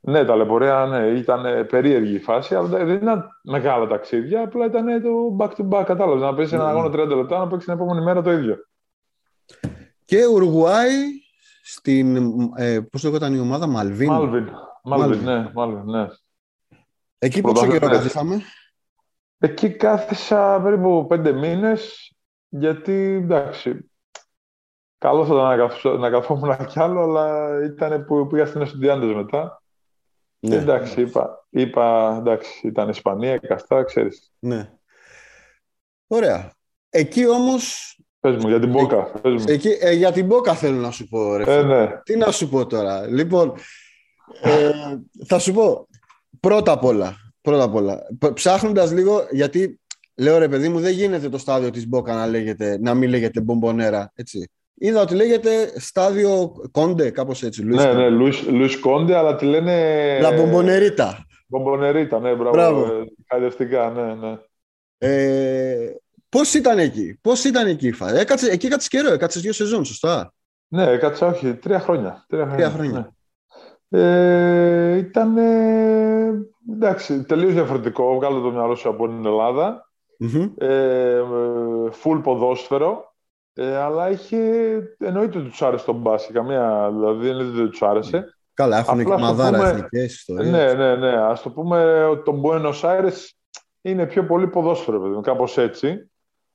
[0.00, 5.36] Ναι, ταλαιπωρία ναι, ήταν περίεργη η φάση, αλλά δεν ήταν μεγάλα ταξίδια, απλά ήταν το
[5.38, 6.22] back to back, κατάλαβες.
[6.22, 6.70] Να παίξει ένα ναι.
[6.70, 8.56] αγώνα 30 λεπτά, να παίξεις την επόμενη μέρα το ίδιο.
[10.04, 10.90] Και Ουρουγουάη
[11.62, 12.16] στην,
[12.56, 14.12] ε, πώς λέγονταν η ομάδα, Μαλβίν.
[14.12, 14.48] Μάλβιν,
[14.82, 16.06] Μάλβιν, ναι, Μάλβιν, ναι.
[17.18, 18.42] Εκεί πόσο καιρό καθίσαμε.
[19.38, 22.12] Εκεί κάθισα περίπου πέντε μήνες,
[22.48, 23.90] γιατί εντάξει,
[24.98, 29.14] καλό θα ήταν να, καθώ, να καθόμουν κι άλλο, αλλά ήταν που πήγα στην Εστιδιάντες
[29.14, 29.62] μετά.
[30.40, 30.56] Ναι.
[30.56, 34.32] εντάξει, είπα, είπα, εντάξει, ήταν Ισπανία, Καστά, ξέρεις.
[34.38, 34.72] Ναι.
[36.06, 36.52] Ωραία.
[36.88, 37.92] Εκεί όμως...
[38.20, 39.12] Πες μου, για την Μπόκα.
[39.46, 41.58] Εκεί, ε, για την Μπόκα θέλω να σου πω, ρε.
[41.58, 42.00] Ε, ναι.
[42.02, 43.06] Τι να σου πω τώρα.
[43.06, 43.54] Λοιπόν,
[44.42, 44.72] ε,
[45.26, 45.88] θα σου πω,
[46.40, 49.80] πρώτα απ' όλα, πρώτα απ' όλα, ψάχνοντας λίγο, γιατί
[50.18, 53.40] λέω ρε παιδί μου, δεν γίνεται το στάδιο της Μπόκα να, λέγεται, να μην λέγεται
[53.40, 54.50] μπομπονέρα, έτσι.
[54.74, 57.62] Είδα ότι λέγεται στάδιο Κόντε, κάπως έτσι.
[57.62, 58.08] Λουίς ναι, ναι,
[58.50, 60.18] Λουίς Κόντε, αλλά τη λένε.
[60.20, 61.26] Λα Μπομπονερίτα.
[61.46, 62.50] Μπομπονερίτα, ναι, μπράβο.
[62.50, 62.84] μπράβο.
[63.58, 64.38] Ε, ναι, ναι.
[64.98, 65.94] Ε,
[66.28, 68.18] Πώς ήταν εκεί, Πώς ήταν εκεί, Φα.
[68.18, 70.34] Έκατσε, εκεί έκατσε καιρό, έκατσε δύο σεζόν, σωστά;
[70.68, 72.24] Ναι, έκατσε, όχι, τρία χρόνια.
[72.28, 72.56] Τρία χρόνια.
[72.56, 73.14] Τρία χρόνια.
[73.88, 74.00] Ναι.
[74.00, 75.36] Ε, ήταν.
[76.72, 78.14] εντάξει, τελείως διαφορετικό.
[78.14, 79.87] Βγάλω το μυαλό σου από την Ελλάδα.
[80.20, 80.50] Mm-hmm.
[80.58, 81.22] Ε,
[82.02, 83.14] full ποδόσφαιρο.
[83.54, 84.36] Ε, αλλά είχε,
[84.98, 86.34] εννοείται ότι τους άρεσε τον μπάσκετ.
[86.34, 88.24] Καμία, δηλαδή δεν τους άρεσε.
[88.54, 90.50] Καλά, έχουν και μαδάρα εθνικές ιστορίες.
[90.50, 91.16] Ναι, ναι, ναι.
[91.16, 93.30] Α το πούμε ότι το Buenos Aires
[93.82, 96.10] είναι πιο πολύ ποδόσφαιρο, παιδί κάπως έτσι.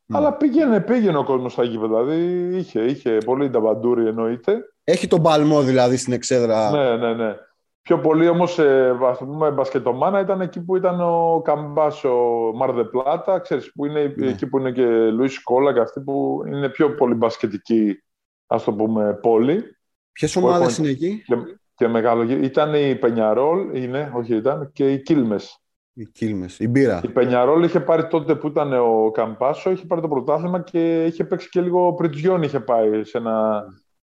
[0.08, 0.16] Mm.
[0.16, 2.04] Αλλά πήγαινε, πήγαινε ο κόσμος στα γήπεδα.
[2.04, 4.62] Δηλαδή είχε, είχε πολύ ταβαντούρι εννοείται.
[4.84, 6.72] Έχει τον παλμό δηλαδή στην εξέδρα.
[6.72, 7.36] Ναι, ναι, ναι.
[7.84, 12.12] Πιο πολύ όμως, ε, ας το πούμε, μπασκετομάνα ήταν εκεί που ήταν ο Καμπάσο
[12.56, 14.28] Μαρδε Πλάτα, ξέρεις, που είναι ναι.
[14.28, 18.04] εκεί που είναι και Λουίς Κόλα και αυτοί που είναι πιο πολύ μπασκετική,
[18.48, 19.64] ας το πούμε, πόλη.
[20.12, 21.36] Ποιες ομάδες είναι εκεί, και,
[21.76, 22.22] και μεγάλο.
[22.24, 25.58] Ήταν η Πενιαρόλ, είναι, όχι ήταν, και οι Κίλμες.
[25.94, 27.02] Οι Κίλμες, η μπύρα.
[27.04, 31.24] Η Πενιαρόλ είχε πάρει τότε που ήταν ο Καμπάσο, είχε πάρει το πρωτάθλημα και είχε
[31.24, 33.66] παίξει και λίγο πριτζιόν είχε πάει σε ένα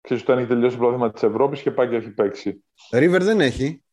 [0.01, 2.63] Ξέρεις, όταν έχει τελειώσει το πρωτάθλημα της Ευρώπης και πάει και έχει παίξει.
[2.91, 3.83] Ρίβερ δεν έχει.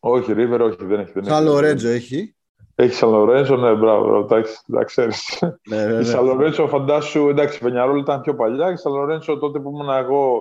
[0.00, 1.12] Όχι, Ρίβερ όχι, δεν έχει.
[1.20, 2.36] Σαν Λορέτζο έχει.
[2.74, 5.42] Έχει Σαν Λορέτζο, ναι, μπράβο, εντάξει, τα ξέρεις.
[5.68, 8.70] Ναι, ναι, Η Σαν Λορέτζο, φαντάσου, εντάξει, η Πενιαρόλ ήταν πιο παλιά.
[8.70, 10.40] Η Σαν Λορέτζο τότε που ήμουν εγώ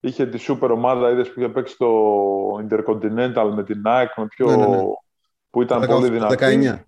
[0.00, 1.88] είχε τη σούπερ ομάδα, είδες που είχε παίξει το
[2.56, 4.46] Intercontinental με την ΑΕΚ, με πιο...
[4.46, 4.82] Ναι, ναι, ναι.
[5.50, 6.36] που ήταν πολύ δυνατή.
[6.40, 6.78] 19.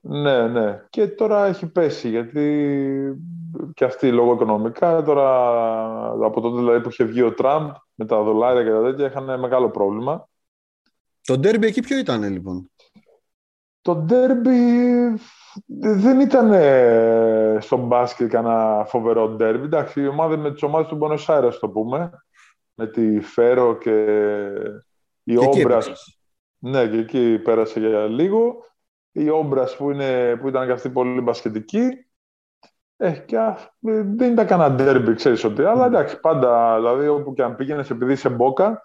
[0.00, 0.84] Ναι, ναι.
[0.90, 2.66] Και τώρα έχει πέσει γιατί
[3.74, 5.02] και αυτή λόγω οικονομικά.
[5.02, 5.28] Τώρα
[6.24, 9.40] από τότε δηλαδή, που είχε βγει ο Τραμπ με τα δολάρια και τα τέτοια είχαν
[9.40, 10.28] μεγάλο πρόβλημα.
[11.22, 12.70] Το ντέρμπι εκεί ποιο ήταν λοιπόν;
[13.80, 14.58] Το ντέρμπι
[15.66, 16.52] δεν ήταν
[17.60, 19.64] στο μπάσκετ κανένα φοβερό ντέρμπι.
[19.64, 21.24] Εντάξει, η ομάδα με τις ομάδες του Μπονος
[21.60, 22.10] το πούμε.
[22.74, 24.04] Με τη Φέρο και
[25.22, 26.18] η Όμπρας.
[26.58, 28.64] Ναι, και εκεί πέρασε για λίγο.
[29.12, 32.05] Η Όμπρας που, είναι, που ήταν και αυτή πολύ μπασκετική.
[32.96, 33.38] Ε, και
[34.16, 35.64] δεν ήταν κανένα ντέρμπι, ξέρεις ότι.
[35.64, 35.86] Αλλά mm.
[35.86, 38.80] εντάξει, πάντα, δηλαδή όπου και αν πήγαινες επειδή είσαι μπόκα.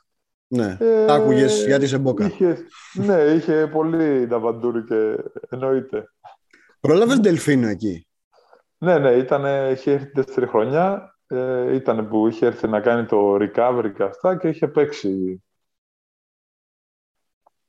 [0.48, 2.26] Ναι, ε, άκουγες γιατί είσαι μπόκα.
[2.26, 5.18] Είχες, ναι, είχε πολύ νταβαντούρι και
[5.50, 6.10] εννοείται.
[6.80, 8.08] Πρόλαβες Ντελφίνο εκεί;
[8.78, 11.16] Ναι, ναι, ήταν, είχε έρθει τέσσερι χρονιά.
[11.28, 15.44] Ε, ήταν που είχε έρθει να κάνει το recovery και αυτά και είχε παίξει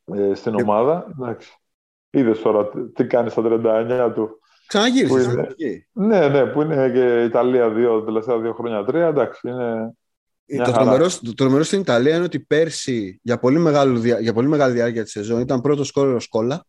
[0.04, 1.06] ε, στην ομάδα.
[1.10, 1.56] Εντάξει.
[2.10, 4.40] Είδες τώρα τι κάνει στα 39 του.
[4.72, 5.54] Ξαναγύρισε.
[5.92, 9.06] Ναι, ναι, που είναι και Ιταλία δύο, τελευταία δύο χρόνια, τρία.
[9.06, 9.94] Εντάξει, είναι.
[10.46, 14.48] Ε, το τρομερό, το τρομερός στην Ιταλία είναι ότι πέρσι για πολύ, μεγάλο, για πολύ
[14.48, 16.64] μεγάλη διάρκεια της σεζόν ήταν πρώτος κόρο Σκόλα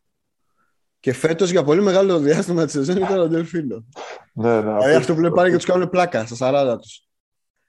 [0.99, 3.85] και φέτος για πολύ μεγάλο διάστημα της σεζόν ήταν ο Ντελφίνο.
[4.33, 4.61] ναι, ναι.
[4.61, 7.07] Δηλαδή αυτός που λέει πάλι και τους κάνουν πλάκα στα 40 τους.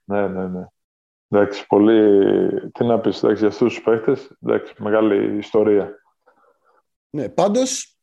[0.03, 0.65] Ναι, ναι, ναι.
[1.29, 2.71] Εντάξει, πολύ.
[2.71, 4.17] Τι να πεις, για αυτούς τους παίχτε,
[4.77, 5.89] μεγάλη ιστορία.
[7.09, 7.94] Ναι, πάντως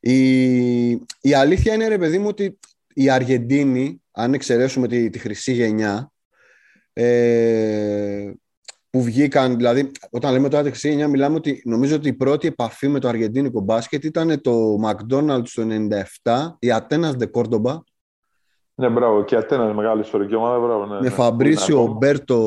[0.00, 2.58] η, η αλήθεια είναι, ρε παιδί μου, ότι
[2.94, 6.12] η Αργεντίνη, αν εξαιρέσουμε τη, τη χρυσή γενιά,
[6.92, 8.32] ε,
[8.90, 12.46] που βγήκαν, δηλαδή όταν λέμε τώρα τη χρυσή γενιά μιλάμε ότι νομίζω ότι η πρώτη
[12.46, 15.66] επαφή με το αργεντίνικο μπάσκετ ήταν το McDonald's το
[16.22, 17.78] 97, η Ατένας de Córdoba.
[18.74, 20.86] Ναι, μπράβο, και η Ατένας μεγάλη ιστορική ομάδα, μπράβο.
[20.86, 21.10] Ναι, με ναι.
[21.10, 22.38] Φαμπρίσιο, Μπέρτο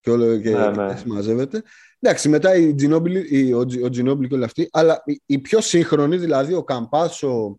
[0.00, 0.96] και όλο και, ναι, ναι.
[0.96, 1.62] συμμαζεύεται.
[2.06, 6.16] Εντάξει, μετά η Ginobili, ο, ο Ginobili και όλοι αυτοί, αλλά οι, οι πιο σύγχρονοι,
[6.16, 7.58] δηλαδή ο Καμπάσο,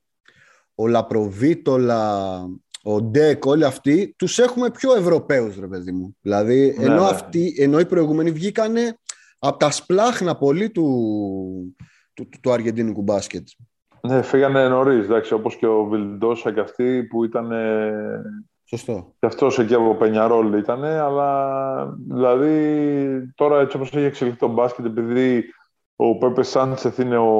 [0.75, 2.29] ο Λαπροβίτολα,
[2.83, 6.15] ο Ντεκ, όλοι αυτοί, τους έχουμε πιο Ευρωπαίους, ρε παιδί μου.
[6.21, 7.09] Δηλαδή, ναι, ενώ, ναι.
[7.09, 8.97] Αυτοί, ενώ οι προηγούμενοι βγήκανε
[9.39, 10.85] από τα σπλάχνα πολύ του,
[12.13, 13.47] του, του, του αργεντίνικου μπάσκετ.
[14.01, 17.51] Ναι, φύγανε νωρίς, όπως και ο Βιλντόσα και αυτοί που ήταν
[18.67, 19.13] Σωστό.
[19.19, 24.85] Και αυτός εκεί από Πενιαρόλ ήταν, αλλά δηλαδή τώρα έτσι όπως έχει εξελιχθεί το μπάσκετ,
[24.85, 25.43] επειδή
[25.95, 27.31] ο Πέπε Σάντσεθ είναι ο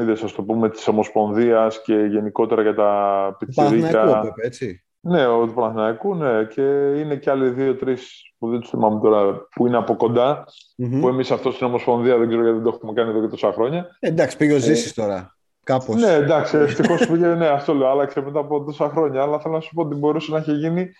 [0.00, 4.20] είδες, ας το πούμε, της Ομοσπονδίας και γενικότερα για τα πιτσιρίκα.
[4.20, 4.84] Πέπε, έτσι.
[5.00, 6.44] Ναι, ο του Παναθηναϊκού, ναι.
[6.44, 6.62] Και
[6.96, 7.96] είναι και άλλοι δύο-τρει
[8.38, 10.44] που δεν τους θυμάμαι τώρα, που είναι από κοντά.
[10.44, 10.98] Mm-hmm.
[11.00, 13.52] Που εμείς αυτό στην Ομοσπονδία δεν ξέρω γιατί δεν το έχουμε κάνει εδώ και τόσα
[13.52, 13.86] χρόνια.
[13.98, 15.36] Ε, εντάξει, πήγε ο Ζήσης τώρα.
[15.70, 15.96] Κάπως.
[15.96, 17.26] Ναι, εντάξει, ευτυχώς πήγε.
[17.26, 17.88] Ναι, αυτό λέω.
[17.88, 19.22] Άλλαξε μετά από τόσα χρόνια.
[19.22, 20.90] Αλλά θέλω να σου πω ότι μπορούσε να έχει γίνει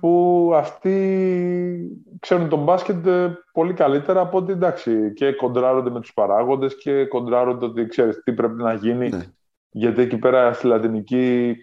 [0.00, 6.12] που αυτοί ξέρουν τον μπάσκετ ε, πολύ καλύτερα από ότι εντάξει και κοντράρονται με τους
[6.12, 9.24] παράγοντες και κοντράρονται ότι ξέρεις τι πρέπει να γίνει ναι.
[9.70, 11.56] γιατί εκεί πέρα στη Λατινική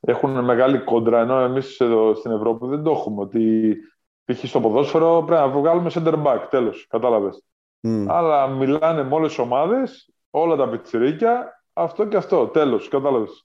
[0.00, 3.76] έχουν μεγάλη κόντρα ενώ εμείς εδώ στην Ευρώπη δεν το έχουμε ότι
[4.24, 4.44] π.χ.
[4.44, 7.44] στο ποδόσφαιρο πρέπει να βγάλουμε center back τέλος, κατάλαβες
[7.86, 8.04] mm.
[8.08, 13.44] αλλά μιλάνε με όλες τις ομάδες όλα τα πιτσιρίκια αυτό και αυτό, τέλος, κατάλαβες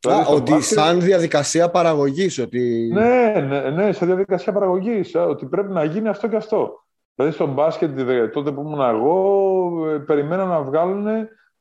[0.00, 2.38] Δηλαδή ότι σαν διαδικασία παραγωγής.
[2.38, 2.90] Ότι...
[2.92, 5.14] Ναι, ναι, ναι, σαν διαδικασία παραγωγής.
[5.14, 6.84] Ότι πρέπει να γίνει αυτό και αυτό.
[7.14, 8.00] Δηλαδή στο μπάσκετ
[8.32, 11.06] τότε που ήμουν εγώ, ε, περιμένα να βγάλουν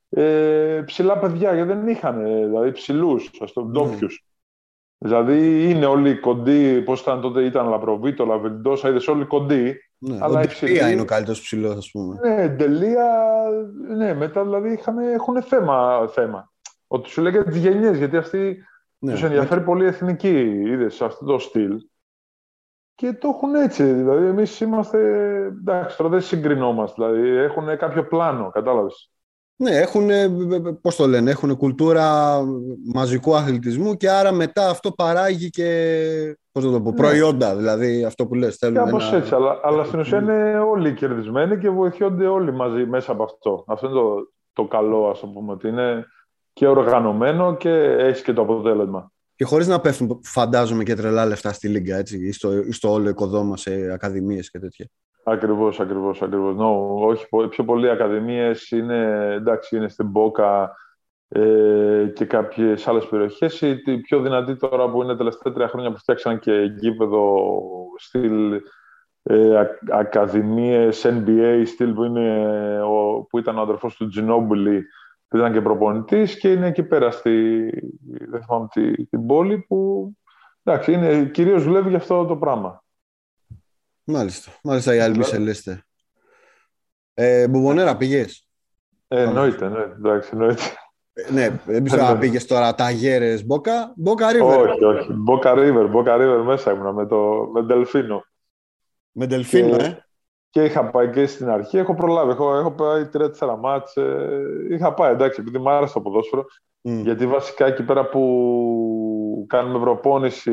[0.10, 4.26] ε, ψηλά παιδιά, γιατί δεν είχαν δηλαδή ψηλούς, ας το ντόπιους.
[4.98, 9.78] Δηλαδή είναι όλοι κοντοί, πώς ήταν τότε, ήταν Λαπροβίτο, Λαβεντόσα, είδες όλοι κοντοί.
[9.98, 12.20] Ναι, αλλά ο Ντελία είναι ο καλύτερος ψηλός, ας πούμε.
[12.22, 13.12] Ναι, Ντελία,
[13.96, 16.08] ναι, μετά δηλαδή είχαν, έχουν θέμα.
[16.08, 16.52] θέμα.
[16.88, 18.64] Ότι σου λέγεται τις γενιές, γιατί αυτοί
[18.98, 19.66] ναι, τους ενδιαφέρει ναι.
[19.66, 21.78] πολύ εθνική, είδες αυτό το στυλ.
[22.96, 23.84] Και το έχουν έτσι.
[23.84, 25.00] Δηλαδή, εμείς είμαστε.
[25.46, 27.06] Εντάξει, τώρα δεν συγκρινόμαστε.
[27.06, 29.15] Δηλαδή, έχουν κάποιο πλάνο, κατάλαβες.
[29.58, 30.10] Ναι, έχουν,
[30.82, 32.40] πώς το λένε, έχουν κουλτούρα
[32.94, 36.96] μαζικού αθλητισμού και άρα μετά αυτό παράγει και πώς το πω, ναι.
[36.96, 38.58] προϊόντα, δηλαδή αυτό που λες.
[38.58, 39.18] Κάπως ένα...
[39.18, 43.64] έτσι, αλλά, αλλά στην ουσία είναι όλοι κερδισμένοι και βοηθιόνται όλοι μαζί μέσα από αυτό.
[43.68, 46.06] Αυτό είναι το, το καλό, ας το πούμε, ότι είναι
[46.54, 49.12] και οργανωμένο και έχει και το αποτέλεσμα.
[49.36, 52.92] Και χωρίς να πέφτουν, φαντάζομαι, και τρελά λεφτά στη Λίγκα, έτσι, ή στο, ή στο
[52.92, 54.86] όλο οικοδόμα σε ακαδημίες και τέτοια.
[55.28, 56.56] Ακριβώς, ακριβώς, ακριβώς.
[56.60, 60.76] No, όχι, πιο πολλοί ακαδημίες είναι, εντάξει, είναι στην Μπόκα
[61.28, 63.62] ε, και κάποιες άλλες περιοχές.
[63.62, 67.52] Η πιο δυνατή τώρα που είναι τα τελευταία τρία χρόνια που φτιάξαν και γήπεδο
[67.98, 68.62] στυλ
[69.24, 69.62] ε,
[69.92, 74.86] ακαδημίες NBA, στυλ που, είναι, ο, που ήταν ο αδερφός του Τζινόμπουλη
[75.28, 77.70] που ήταν και προπονητής και είναι εκεί πέρα στη,
[78.30, 80.12] δεν θυμάμαι, τη, την πόλη που
[80.64, 82.84] εντάξει, είναι, κυρίως δουλεύει για αυτό το πράγμα.
[84.06, 84.52] Μάλιστα.
[84.64, 85.84] Μάλιστα η άλλη Σελέστε.
[87.14, 88.48] Ε, Μπουμπονέρα πήγες;
[89.08, 90.62] Ε, εννοείται, ναι, εντάξει, εννοείται.
[91.14, 93.94] Ε, ναι, δεν ξέρω αν πήγες τώρα τα γέρες Μπόκα.
[93.96, 94.60] Μπόκα Ρίβερ.
[94.60, 95.14] Όχι, όχι.
[95.14, 98.24] Μπόκα Ρίβερ, Μπόκα Ρίβερ μέσα ήμουνα με, το, με Ντελφίνο.
[99.12, 100.06] Με Ντελφίνο, ε.
[100.50, 101.78] Και είχα πάει και στην αρχή.
[101.78, 102.32] Έχω προλάβει.
[102.32, 103.96] Έχω, έχω πάει τρία-τέσσερα μάτς.
[103.96, 104.40] Ε,
[104.70, 106.46] είχα πάει εντάξει, επειδή μου άρεσε το ποδόσφαιρο.
[106.82, 110.52] Γιατί βασικά εκεί πέρα που κάνουμε προπόνηση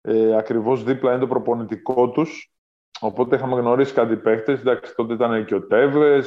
[0.00, 2.52] ε, ακριβώς δίπλα είναι το προπονητικό τους.
[3.00, 4.60] Οπότε είχαμε γνωρίσει κάτι παίχτες.
[4.60, 6.24] Εντάξει, τότε ήταν και ο τεβε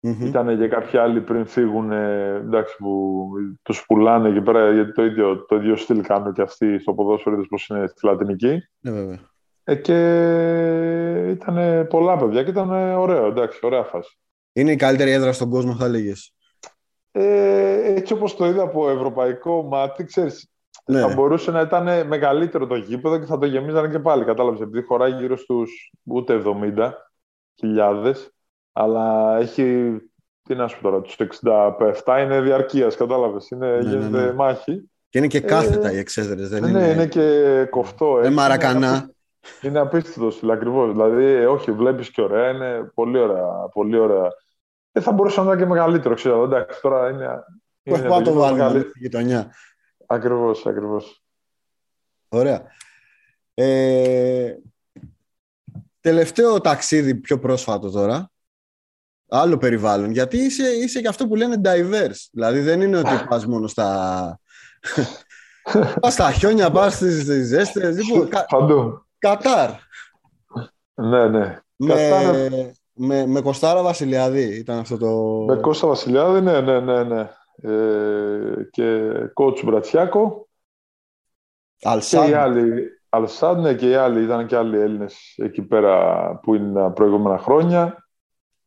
[0.00, 3.28] Ήταν και κάποιοι άλλοι πριν φύγουν εντάξει, που
[3.62, 7.46] τους πουλάνε εκεί πέρα γιατί το ίδιο, το ίδιο στυλ κάνουν και αυτοί στο ποδόσφαιρο,
[7.48, 8.58] πώς είναι στη Λατινική.
[8.80, 9.18] Ναι, βέβαια.
[9.64, 9.96] Ε, και
[11.30, 14.18] ήταν πολλά παιδιά και ήταν ωραίο, εντάξει, ωραία φάση.
[14.52, 16.34] Είναι η καλύτερη έδρα στον κόσμο, θα έλεγες.
[17.12, 20.50] Ε, έτσι όπως το είδα από ευρωπαϊκό μάτι, ξέρεις,
[20.86, 21.00] ναι.
[21.00, 24.86] θα μπορούσε να ήταν μεγαλύτερο το γήπεδο και θα το γεμίζανε και πάλι, κατάλαβες, επειδή
[24.86, 26.90] χωράει γύρω στους ούτε 70
[27.58, 28.34] χιλιάδες,
[28.72, 29.96] αλλά έχει,
[30.42, 34.32] τι να σου πω τώρα, τους 67 είναι διαρκείας, κατάλαβες, είναι, ναι, ναι γίνεται ναι,
[34.32, 34.90] μάχη.
[35.08, 36.80] Και είναι και κάθετα ε, οι εξέδρες, δεν ναι, είναι...
[36.80, 38.20] Ναι, είναι και κοφτό.
[38.22, 39.10] Ε, μαρακανά.
[39.62, 40.92] Είναι απίστευτος στυλ, ακριβώς.
[40.92, 43.46] Δηλαδή, ε, όχι, βλέπεις και ωραία, είναι πολύ ωραία.
[43.72, 44.28] Πολύ ωραία.
[44.92, 46.42] Ε, θα μπορούσε να είναι και μεγαλύτερο, ξέρω.
[46.42, 47.44] Εντάξει, τώρα είναι.
[47.82, 49.52] είναι Πώς το βάλουμε στη γειτονιά.
[50.06, 51.22] Ακριβώς, ακριβώς.
[52.28, 52.62] Ωραία.
[53.54, 54.54] Ε,
[56.00, 58.30] τελευταίο ταξίδι πιο πρόσφατο τώρα.
[59.28, 60.10] Άλλο περιβάλλον.
[60.10, 62.28] Γιατί είσαι, είσαι και αυτό που λένε diverse.
[62.32, 64.38] Δηλαδή δεν είναι ότι πας μόνο στα...
[66.00, 67.96] πας στα χιόνια, πας στις ζέστες.
[67.96, 69.06] Λοιπόν, Παντού.
[69.18, 69.70] Κατάρ.
[70.94, 71.60] Ναι, ναι.
[71.76, 72.34] Με, Κατάρ...
[72.92, 75.44] με, με Κωστάρα Βασιλιάδη ήταν αυτό το...
[75.54, 77.02] Με Κώστα Βασιλιάδη, ναι, ναι, ναι.
[77.02, 77.30] ναι.
[77.56, 80.48] Ε, και κότσου Μπρατσιάκο.
[81.82, 82.24] Αλσάντ.
[82.24, 86.54] Και οι άλλοι, Αλσάντ, ναι, και οι άλλοι, ήταν και άλλοι Έλληνες εκεί πέρα που
[86.54, 88.08] είναι προηγούμενα χρόνια.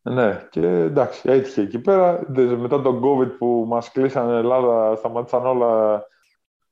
[0.02, 2.26] Ναι, και εντάξει, έτυχε εκεί πέρα.
[2.58, 6.04] Μετά τον COVID που μας κλείσανε Ελλάδα, σταμάτησαν όλα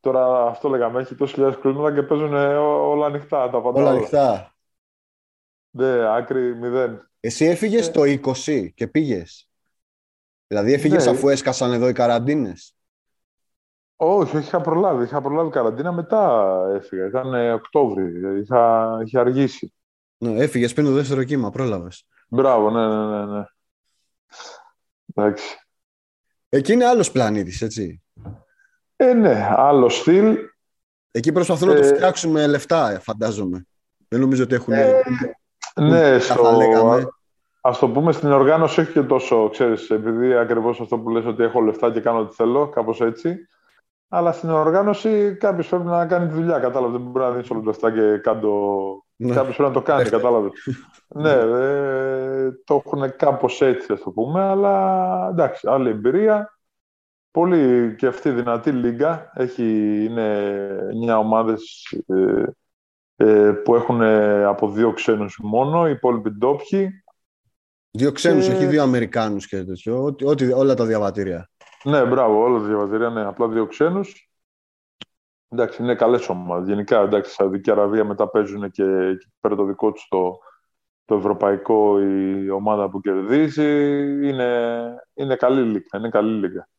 [0.05, 3.49] Τώρα αυτό λέγαμε, έχει τόσες χιλιάδες κλίματα και παίζουν όλα ανοιχτά.
[3.49, 4.55] Τα πάντα όλα ανοιχτά.
[5.70, 7.11] Ναι, άκρη μηδέν.
[7.20, 7.91] Εσύ έφυγες ε...
[7.91, 8.01] το
[8.45, 9.49] 20 και πήγες.
[10.47, 11.09] Δηλαδή έφυγε ναι.
[11.09, 12.75] αφού έσκασαν εδώ οι καραντίνες.
[13.95, 15.03] Όχι, όχι, είχα προλάβει.
[15.03, 17.05] Είχα προλάβει καραντίνα, μετά έφυγα.
[17.05, 19.73] Ήταν Οκτώβρη, είχα, είχε αργήσει.
[20.17, 22.05] Ναι, έφυγες πριν το δεύτερο κύμα, πρόλαβες.
[22.27, 23.25] Μπράβο, ναι, ναι, ναι.
[23.25, 23.43] ναι.
[25.13, 25.57] Εντάξει.
[26.49, 28.03] Εκεί είναι άλλος πλανήτης, έτσι.
[28.95, 30.37] Ε, ναι, άλλο στυλ.
[31.11, 33.67] Εκεί προσπαθούν να το ε, φτιάξουν με λεφτά, φαντάζομαι.
[34.07, 34.73] Δεν νομίζω ότι έχουν...
[34.73, 35.01] Ε,
[35.75, 37.13] ναι, στο...
[37.68, 41.43] Α το πούμε στην οργάνωση όχι και τόσο, ξέρεις, επειδή ακριβώς αυτό που λες ότι
[41.43, 43.47] έχω λεφτά και κάνω ό,τι θέλω, κάπως έτσι.
[44.07, 47.01] Αλλά στην οργάνωση κάποιος πρέπει να κάνει τη δουλειά, κατάλαβες.
[47.01, 48.49] Δεν μπορεί να δίνεις όλα τα λεφτά και κάτω.
[49.16, 49.34] Ναι.
[49.34, 50.51] Κάποιος πρέπει να το κάνει, κατάλαβες.
[51.07, 56.57] ναι, ε, το έχουν κάπως έτσι, ας το πούμε, αλλά εντάξει, άλλη εμπειρία.
[57.32, 59.32] Πολύ και αυτή δυνατή λίγα.
[59.34, 59.63] Έχει,
[60.05, 60.49] είναι
[61.07, 62.43] 9 ομάδες ε,
[63.16, 64.01] ε, που έχουν
[64.45, 67.03] από δύο ξένους μόνο, οι υπόλοιποι ντόπιοι.
[67.95, 71.49] Δύο ξένους, όχι δύο Αμερικάνους και τέτοιο, ό,τι, όλα τα διαβατήρια.
[71.83, 74.29] Ναι, μπράβο, όλα τα διαβατήρια, ναι, απλά δύο ξένους.
[75.49, 76.67] Εντάξει, είναι καλές ομάδες.
[76.67, 80.37] Γενικά, εντάξει, Σαουδική Αραβία μετά παίζουν και εκεί πέρα το δικό τους το,
[81.05, 83.63] το ευρωπαϊκό η ομάδα που κερδίζει.
[84.27, 84.81] Είναι,
[85.13, 85.97] είναι καλή λίγα.
[85.97, 86.69] Είναι καλή λίγα.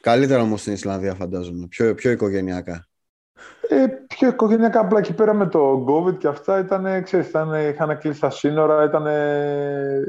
[0.00, 1.66] Καλύτερα όμως στην Ισλανδία, φαντάζομαι.
[1.66, 2.88] Πιο, πιο οικογενειακά.
[3.68, 7.98] Ε, πιο οικογενειακά, απλά εκεί πέρα με το COVID και αυτά ήταν, ξέρεις, ήταν, είχαν
[7.98, 9.06] κλείσει τα σύνορα, ήταν,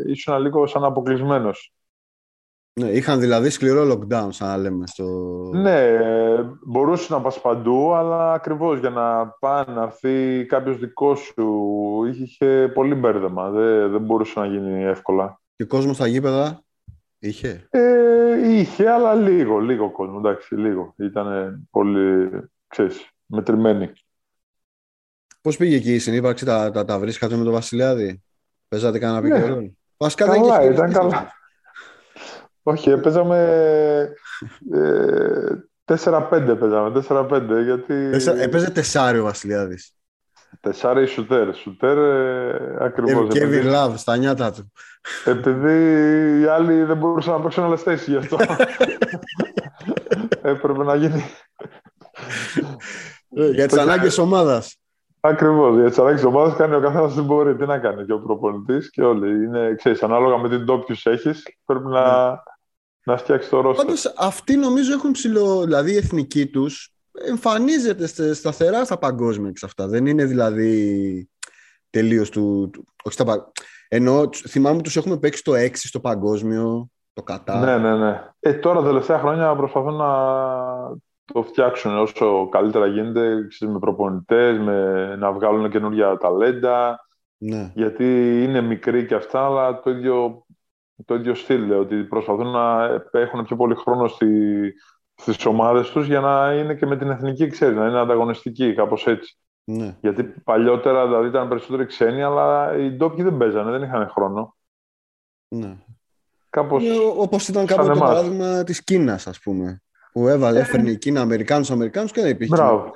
[0.08, 1.74] ήσουν λίγο σαν αποκλεισμένος.
[2.80, 4.88] Ναι, είχαν δηλαδή σκληρό lockdown, σαν να λέμε.
[4.88, 5.04] Στο...
[5.54, 5.98] Ναι,
[6.66, 12.72] μπορούσε να πας παντού, αλλά ακριβώς για να πάνε, να έρθει κάποιος δικός σου, είχε
[12.74, 15.42] πολύ μπέρδεμα, δεν, δεν μπορούσε να γίνει εύκολα.
[15.56, 16.64] Και κόσμος στα γήπεδα
[17.20, 20.94] είχε; Ε, είχε, αλλά λίγο, λίγο κόσμο, εντάξει, λίγο.
[20.98, 22.30] Ήταν πολύ,
[22.74, 23.92] ξέρεις, μετρημένοι.
[25.42, 28.24] Πώς πήγε εκεί η συνύπαρξη, τα, τα, τα βρίσκατε με τον Βασιλιάδη,
[28.68, 29.30] παίζατε κανένα ναι.
[29.30, 29.78] πικερόν.
[30.16, 31.32] καλά, ήταν καλά.
[32.64, 33.40] Όχι, παίζαμε
[34.74, 35.46] ε,
[35.86, 37.94] 4-5 παίζαμε, 4-5 γιατί...
[38.40, 39.94] Έπαιζε τεσάρι ο Βασιλιάδης.
[40.60, 43.34] Τεσάρι σουτέρ, σουτέρ ε, ακριβώς.
[43.34, 43.70] Και επειδή...
[43.74, 44.72] Love στα νιάτα του.
[45.26, 45.74] Επειδή
[46.42, 48.38] οι άλλοι δεν μπορούσαν να παίξουν άλλες θέσεις γι' αυτό.
[50.42, 51.24] Έπρεπε να γίνει...
[53.36, 54.78] Ε, για τις ανάγκες ομάδας.
[55.20, 55.80] Ακριβώς.
[55.80, 57.56] Για τις ανάγκες τη ομάδας κάνει ο καθένας τι μπορεί.
[57.56, 59.46] Τι να κάνει και ο προπονητής και όλοι.
[59.46, 62.36] Είναι, ξέρεις, ανάλογα με την ντόπιους έχεις, πρέπει να, ναι
[63.04, 63.76] να φτιάξεις το ρόλο.
[63.76, 65.64] Πάντως αυτοί νομίζω έχουν ψηλό.
[65.64, 69.88] Δηλαδή η εθνική τους εμφανίζεται σταθερά στα παγκόσμια εξ αυτά.
[69.88, 71.30] Δεν είναι δηλαδή
[71.90, 72.72] τελείως του.
[73.04, 73.52] Όχι στα,
[73.88, 77.60] ενώ θυμάμαι τους έχουμε παίξει το 6 στο παγκόσμιο, το κατά.
[77.60, 78.30] Ναι, ναι, ναι.
[78.40, 80.08] Ε, τώρα τα τελευταία χρόνια προσπαθούν να
[81.26, 87.06] το φτιάξουν όσο καλύτερα γίνεται με προπονητές, με να βγάλουν καινούργια ταλέντα.
[87.38, 87.72] Ναι.
[87.76, 88.06] Γιατί
[88.44, 90.46] είναι μικροί και αυτά, αλλά το ίδιο
[91.06, 94.74] το ίδιο στυλ, ότι προσπαθούν να έχουν πιο πολύ χρόνο στη,
[95.16, 99.08] στις ομάδες τους για να είναι και με την εθνική, ξέρεις, να είναι ανταγωνιστική, κάπως
[99.08, 99.38] έτσι.
[99.64, 99.98] Ναι.
[100.02, 104.56] Γιατί παλιότερα δηλαδή ήταν περισσότεροι ξένοι, αλλά οι ντόπιοι δεν παίζανε, δεν είχαν χρόνο.
[105.48, 105.78] Ναι.
[106.50, 109.83] Κάπως είναι όπως ήταν κάποτε το παράδειγμα της Κίνας, ας πούμε.
[110.14, 112.56] Που έβαλε, έφερνε η Κίνα Αμερικάνους, Αμερικάνους και δεν υπήρχε.
[112.56, 112.92] Μπράβο.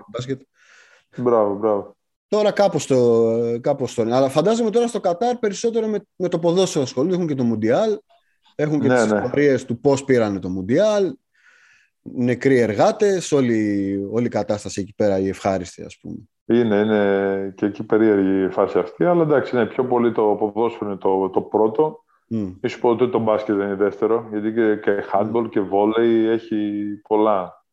[1.18, 1.96] Μπράβο, μπράβο.
[2.28, 6.84] Τώρα κάπως το, κάπως το Αλλά φαντάζομαι τώρα στο Κατάρ περισσότερο με, με το ποδόσφαιρο
[6.84, 7.16] ασχολούνται.
[7.16, 8.00] Έχουν και το Μουντιάλ.
[8.56, 9.18] Έχουν και ναι, τις ναι.
[9.18, 11.14] ιστορίες του πώς πήραν το Μουντιάλ.
[12.02, 13.32] Νεκροί εργάτες.
[13.32, 16.16] Όλη, όλη η κατάσταση εκεί πέρα η ευχάριστη ας πούμε.
[16.46, 19.06] Είναι, είναι και εκεί περίεργη η φάση αυτή.
[19.06, 22.04] Αλλά εντάξει, είναι πιο πολύ το ποδόσφαιρο είναι το, το πρώτο.
[22.32, 22.56] Mm.
[22.62, 24.28] Μη σου πω ότι το μπάσκετ δεν είναι δεύτερο.
[24.32, 25.50] Γιατί και, και handball mm.
[25.50, 27.66] και βόλεϊ έχει πολλά.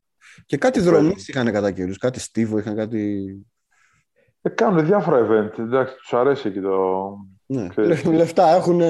[0.46, 1.98] Και κάτι δρομείς είχαν κατά καιρούς.
[1.98, 3.24] Κάτι στίβο είχαν κάτι...
[4.42, 5.58] Ε, κάνουν διάφορα event.
[5.58, 7.16] Εντάξει, τους αρέσει και το...
[7.46, 7.68] Ναι.
[8.04, 8.80] Λεφτά έχουν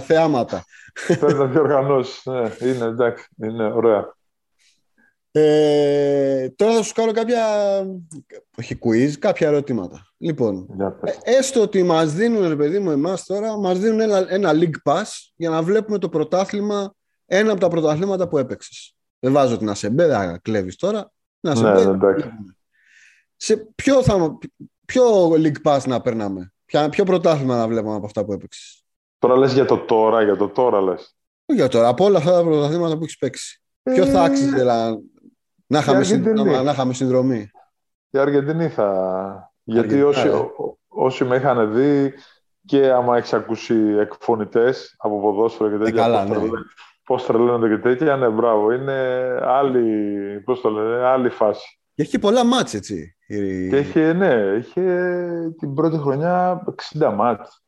[0.00, 0.64] θεάματα.
[1.06, 2.24] Πρέπει να διοργανώσεις.
[2.24, 3.28] Ναι, είναι εντάξει.
[3.42, 4.14] Είναι ωραία.
[5.34, 7.44] Ε, τώρα θα σου κάνω κάποια,
[8.58, 10.06] όχι quiz, κάποια ερωτήματα.
[10.18, 10.68] Λοιπόν,
[11.02, 14.92] ε, έστω ότι μας δίνουν, ρε παιδί μου, εμάς τώρα, μας δίνουν ένα, ένα League
[14.92, 15.04] Pass
[15.36, 16.94] για να βλέπουμε το πρωτάθλημα,
[17.26, 18.96] ένα από τα πρωταθλήματα που έπαιξες.
[19.18, 21.10] Δεν βάζω την Ασεμπέ, δεν κλέβεις τώρα.
[21.40, 22.30] Να ναι, ναι, εντάξει
[23.42, 24.38] σε ποιο, θα,
[24.84, 28.84] ποιο League Pass να περνάμε, ποιο, ποιο πρωτάθλημα να βλέπουμε από αυτά που έπαιξες;
[29.18, 31.16] Τώρα λες για το τώρα, για το τώρα λες.
[31.46, 33.62] Όχι για τώρα, από όλα αυτά τα πρωταθλήματα που έχεις παίξει.
[33.82, 33.92] Ε...
[33.92, 35.11] Ποιο θα άξιζε δηλαδή,
[35.72, 36.62] να, είχαμε συνδρομή.
[36.62, 37.50] να είχαμε συνδρομή.
[38.10, 39.52] Η Αργεντινή θα...
[39.62, 40.32] Γιατί όσοι, ε.
[40.88, 42.12] όσοι με είχαν δει
[42.64, 46.02] και άμα έχει ακούσει εκφωνητές από ποδόσφαιρο και τέτοια.
[46.02, 46.36] Ε, καλά, ναι.
[47.04, 48.72] Πώς τρελαίνονται και τέτοια, ναι, μπράβο.
[48.72, 48.92] Είναι
[49.42, 51.80] άλλη, πώς το λένε, άλλη φάση.
[51.94, 53.16] Και έχει πολλά μάτς, έτσι.
[53.26, 56.64] Και είχε, ναι, είχε την πρώτη χρονιά
[56.98, 57.62] 60 μάτς.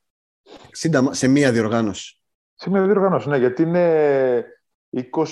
[0.91, 2.19] 60 σε μία διοργάνωση.
[2.55, 4.45] Σε μία διοργάνωση, ναι, γιατί είναι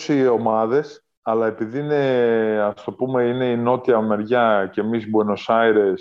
[0.09, 5.55] 20 ομάδες, αλλά επειδή είναι, ας το πούμε, είναι η νότια μεριά και εμείς Buenos
[5.55, 5.99] Aires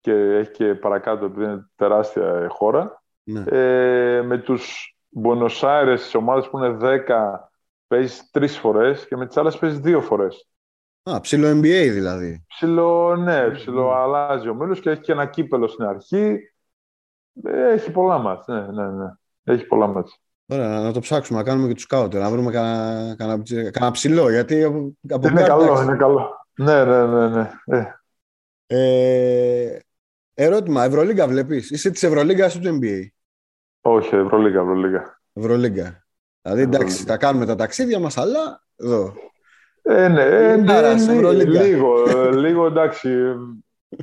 [0.00, 3.44] και έχει και παρακάτω, επειδή είναι τεράστια χώρα, ναι.
[3.46, 4.94] ε, με τους
[5.24, 7.50] Buenos Aires, τις ομάδες που είναι 10,
[7.86, 10.48] παίζεις τρεις φορές και με τις άλλες παίζεις δύο φορές.
[11.02, 12.44] Α, ψηλό NBA δηλαδή.
[12.48, 16.38] Ψηλό, ναι, ψηλό αλλάζει ο Μίλος και έχει και ένα κύπελο στην αρχή.
[17.44, 19.06] Ε, έχει πολλά μάτς, ναι, ναι, ναι.
[19.44, 20.20] Έχει πολλά μάτς.
[20.48, 22.50] Ωραία, να το ψάξουμε, να κάνουμε και τους σκάουτερ, να βρούμε
[23.16, 24.30] κανένα ψηλό.
[24.30, 24.62] Γιατί
[25.10, 26.46] από είναι καλό, είναι καλό.
[26.54, 27.28] Ναι, ναι, ναι.
[27.28, 27.50] ναι.
[27.64, 27.94] Ε.
[28.66, 29.78] Ε,
[30.34, 33.06] ερώτημα, Ευρωλίγκα βλέπεις; Είσαι της Ευρωλίγκας ή του NBA.
[33.80, 35.20] Όχι, Ευρωλίγκα, Ευρωλίγκα.
[35.32, 36.06] Ευρωλίγκα.
[36.42, 39.14] Δηλαδή, εντάξει, θα κάνουμε τα ταξίδια μας, αλλά εδώ.
[39.82, 42.04] Ε, ναι, ε, ναι, λίγο,
[42.44, 43.08] λίγο, εντάξει,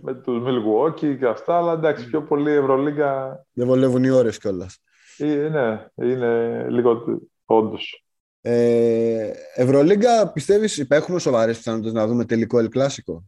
[0.02, 3.46] με τους Milwaukee και αυτά, αλλά εντάξει, πιο πολύ Ευρωλίγκα.
[3.54, 4.82] Δεν βολεύουν οι ώρες κιόλας.
[5.18, 7.04] Ε, ναι, είναι λίγο
[7.46, 8.06] όντως.
[8.42, 13.24] Ε, Ευρωλίγκα, πιστεύεις, υπάρχουν σοβαρές πιθανότητες να δούμε τελικό El Clásico;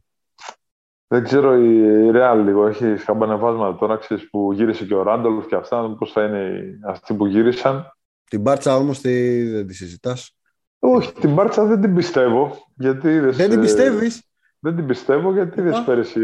[1.08, 5.56] Δεν ξέρω, η Real λίγο έχει σκαμπανεβάσματα τώρα, ξέρεις, που γύρισε και ο Ράντολφ και
[5.56, 7.98] αυτά, πώς θα είναι αυτοί που γύρισαν.
[8.30, 10.38] Την Μπάρτσα όμως τι, δεν τη συζητάς;
[10.80, 12.58] Όχι, την Μπάρτσα δεν την πιστεύω.
[12.76, 14.24] Γιατί δεν την πιστεύεις;
[14.60, 16.22] Δεν την πιστεύω γιατί είδες πέρυσι.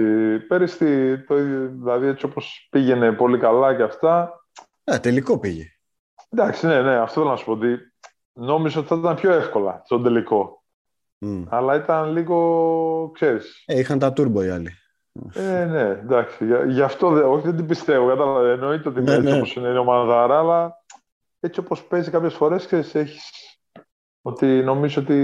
[0.47, 1.35] Πέρυσι, το,
[1.81, 4.40] δηλαδή έτσι όπως πήγαινε πολύ καλά και αυτά.
[4.93, 5.65] Ε, τελικό πήγε.
[6.29, 7.51] Εντάξει, ναι, ναι, αυτό θέλω να σου πω.
[7.51, 7.77] Ότι
[8.33, 10.63] νόμιζα ότι θα ήταν πιο εύκολα στον τελικό.
[11.25, 11.43] Mm.
[11.49, 13.63] Αλλά ήταν λίγο, ξέρεις...
[13.65, 14.69] Ε, είχαν τα τούρμπο οι άλλοι.
[15.33, 16.45] Ε, ναι, εντάξει.
[16.67, 18.07] Γι' αυτό δεν, όχι, δεν την πιστεύω.
[18.07, 19.35] Κατάλαβα, εννοείται ότι ναι, ναι.
[19.35, 20.83] όπως είναι η ομαδάρα, αλλά
[21.39, 23.29] έτσι όπως παίζει κάποιες φορές, ξέρεις, έχεις...
[24.21, 25.15] Ότι νομίζω ότι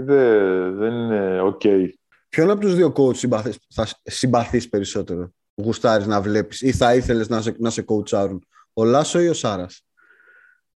[0.00, 1.60] δεν, δεν είναι OK.
[1.64, 1.88] Okay.
[2.28, 7.28] Ποιον από τους δύο coach συμπαθείς, θα συμπαθείς περισσότερο, γουστάρεις να βλέπεις ή θα ήθελες
[7.28, 8.38] να σε, να σε coach άρουν,
[8.72, 9.86] ο Λάσο ή ο Σάρας;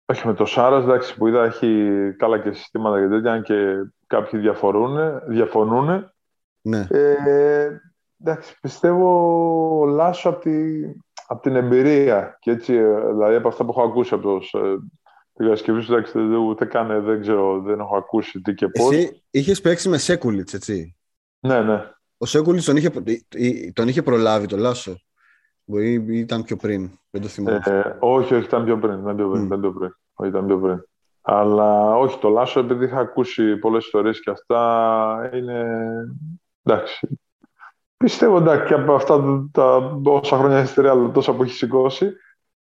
[0.05, 3.75] Όχι, με το Σάρας, εντάξει, που είδα έχει καλά και συστήματα και τέτοια, αν και
[4.07, 4.39] κάποιοι
[5.27, 6.11] διαφωνούν.
[6.61, 6.87] Ναι.
[6.89, 7.69] Ε,
[8.21, 10.51] εντάξει, πιστεύω ο Λάσο από, τη,
[11.27, 12.37] από την εμπειρία.
[12.39, 14.75] Και έτσι, ε, δηλαδή από αυτά που έχω ακούσει από το, ε,
[15.33, 18.95] την Κασκευή σου, εντάξει, ούτε καν δεν ξέρω, δεν έχω ακούσει τι και πώς.
[18.95, 20.95] Εσύ είχες παίξει με Σέκουλιτς, έτσι;
[21.39, 21.91] Ναι, ναι.
[22.17, 22.91] Ο Σέκουλιτς τον είχε,
[23.73, 25.02] τον είχε προλάβει το Λάσο;
[25.65, 26.89] Μπορεί ήταν πιο πριν.
[27.09, 27.61] Δεν το θυμάμαι.
[27.65, 28.99] Ε, όχι, όχι, ήταν πιο πριν.
[28.99, 29.45] Ήταν πιο πριν, mm.
[29.45, 29.91] ήταν πιο πριν.
[30.13, 30.83] Όχι, ήταν πιο πριν.
[31.21, 35.65] Αλλά όχι, το Λάσο, επειδή είχα ακούσει πολλές ιστορίες και αυτά, είναι.
[36.63, 37.19] Εντάξει.
[37.97, 42.13] Πιστεύω εντάξει και από αυτά τα όσα χρόνια ιστορία, τόσα που έχει σηκώσει,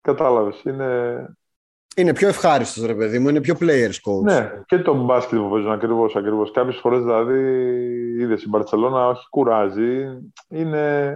[0.01, 0.61] κατάλαβες.
[0.63, 1.25] Είναι...
[1.95, 4.23] είναι πιο ευχάριστος, ρε παιδί μου, είναι πιο players coach.
[4.23, 6.15] Ναι, και το μπάσκετ που παίζουν ακριβώς.
[6.15, 6.51] Ακριβώς.
[6.51, 7.39] Κάποιες φορές δηλαδή
[8.19, 10.19] είδες στην Μπαρσελόνα, όχι κουράζει.
[10.47, 11.15] Είναι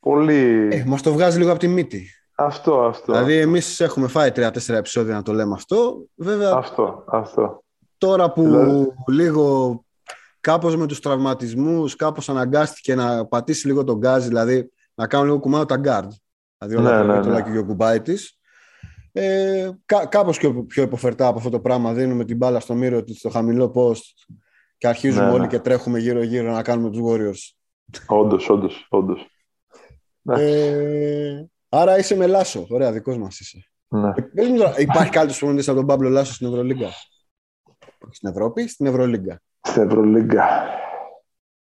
[0.00, 0.68] πολύ.
[0.72, 2.06] Ε, Μας το βγάζει λίγο από τη μύτη.
[2.34, 3.12] Αυτό, αυτό.
[3.12, 6.04] Δηλαδή, εμείς έχουμε φάει τρία-τέσσερα επεισόδια να το λέμε αυτό.
[6.14, 7.62] Βέβαια, αυτό, αυτό.
[7.98, 8.94] Τώρα που δηλαδή...
[9.08, 9.84] λίγο
[10.40, 15.38] κάπως με τους τραυματισμούς, κάπως αναγκάστηκε να πατήσει λίγο τον γκάζι, δηλαδή να κάνουν λίγο
[15.38, 16.10] κουμάτι τα γκάρντ.
[16.58, 17.42] Δηλαδή όλα ναι, ναι, ναι.
[17.42, 18.38] και ο κουμπάι της.
[19.12, 23.02] Ε, κά, κάπως πιο, πιο υποφερτά από αυτό το πράγμα δίνουμε την μπάλα στο μύρο
[23.02, 24.30] της, στο χαμηλό post
[24.78, 25.46] και αρχίζουμε ναι, όλοι ναι.
[25.46, 27.54] και τρέχουμε γύρω-γύρω να κάνουμε τους Warriors.
[28.06, 29.26] Όντως, όντως, όντως.
[30.38, 32.66] Ε, άρα είσαι με Λάσο.
[32.70, 33.64] Ωραία, δικός μας είσαι.
[33.88, 34.08] Ναι.
[34.34, 36.88] Ε, υπάρχει κάτι που από τον Παύλο Λάσο στην Ευρωλίγκα;
[38.10, 40.48] Στην Ευρώπη, στην Ευρωλίγκα; Στην Ευρωλίγκα.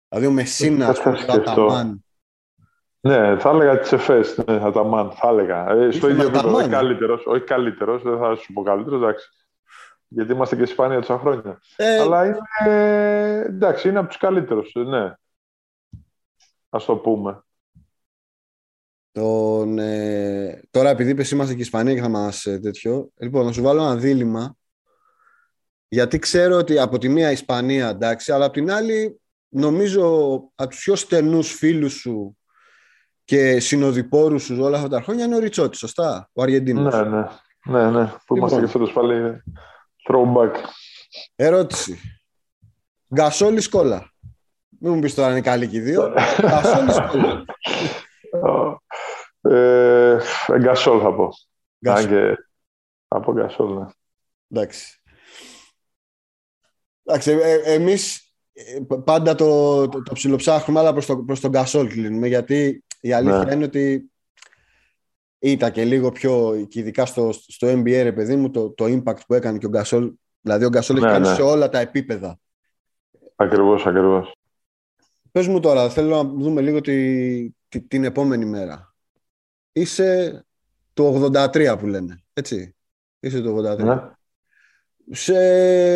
[0.10, 2.06] Δηλαδή ο Μεσίνα, ο Αταμάν.
[3.00, 4.44] Ναι, θα έλεγα τις εφές.
[4.48, 5.70] Ναι, Αταμάν, θα έλεγα.
[5.70, 7.26] Ε, στο ίδιο επίπεδο, όχι καλύτερος.
[7.26, 9.30] Όχι καλύτερος, δεν θα σου πω καλύτερος, εντάξει.
[10.08, 11.60] Γιατί είμαστε και Ισπανία τόσα χρόνια.
[11.76, 12.38] Ε, Αλλά είναι.
[13.46, 14.72] Εντάξει, είναι από τους καλύτερους.
[14.76, 15.04] Ναι.
[16.70, 17.42] Α το πούμε.
[19.18, 23.52] Τον, ε, τώρα επειδή είπες είμαστε και Ισπανία και θα μας ε, τέτοιο, λοιπόν, να
[23.52, 24.56] σου βάλω ένα δίλημα,
[25.88, 30.80] γιατί ξέρω ότι από τη μία Ισπανία, εντάξει, αλλά από την άλλη νομίζω από τους
[30.80, 32.38] πιο στενούς φίλους σου
[33.24, 36.94] και συνοδοιπόρους σου όλα αυτά τα χρόνια είναι ο Ριτσότης, σωστά, ο Αργεντίνος.
[36.94, 37.26] Ναι, ναι,
[37.64, 38.06] ναι, ναι.
[38.06, 38.38] που λοιπόν.
[38.38, 39.44] είμαστε και φέτος πάλι
[40.10, 40.52] throwback.
[41.36, 42.00] Ερώτηση.
[43.14, 44.12] Γκασόλη Σκόλα.
[44.80, 46.14] Μην μου πεις τώρα είναι καλή και οι δύο.
[46.42, 47.46] Γκασόλη Σκόλα.
[49.50, 50.20] Ε,
[50.58, 51.30] γκασόλ θα πω.
[51.86, 52.10] Γκασόλ.
[52.10, 52.36] Και...
[53.08, 53.86] Από γκασόλ, ναι.
[54.50, 55.02] Εντάξει.
[57.04, 61.50] Εντάξει, ε, ε, εμείς ε, πάντα το, το, το ψιλοψάχνουμε, αλλά προς, το, προς τον
[61.50, 63.54] γκασόλ κλείνουμε, γιατί η αλήθεια ναι.
[63.54, 64.12] είναι ότι
[65.40, 69.20] ήταν και λίγο πιο, και ειδικά στο, στο NBA, ρε παιδί μου, το, το impact
[69.28, 70.14] που έκανε και ο Γκασόλ.
[70.42, 71.34] Δηλαδή, ο Γκασόλ έχει ναι, κάνει ναι.
[71.34, 72.40] σε όλα τα επίπεδα.
[73.36, 74.36] Ακριβώς, ακριβώς.
[75.32, 77.50] Πες μου τώρα, θέλω να δούμε λίγο τη,
[77.88, 78.96] την επόμενη μέρα
[79.80, 80.46] είσαι
[80.94, 82.24] το 83 που λένε.
[82.34, 82.76] Έτσι.
[83.20, 83.78] Είσαι το 83.
[83.78, 83.96] Ναι.
[85.12, 85.38] Σε...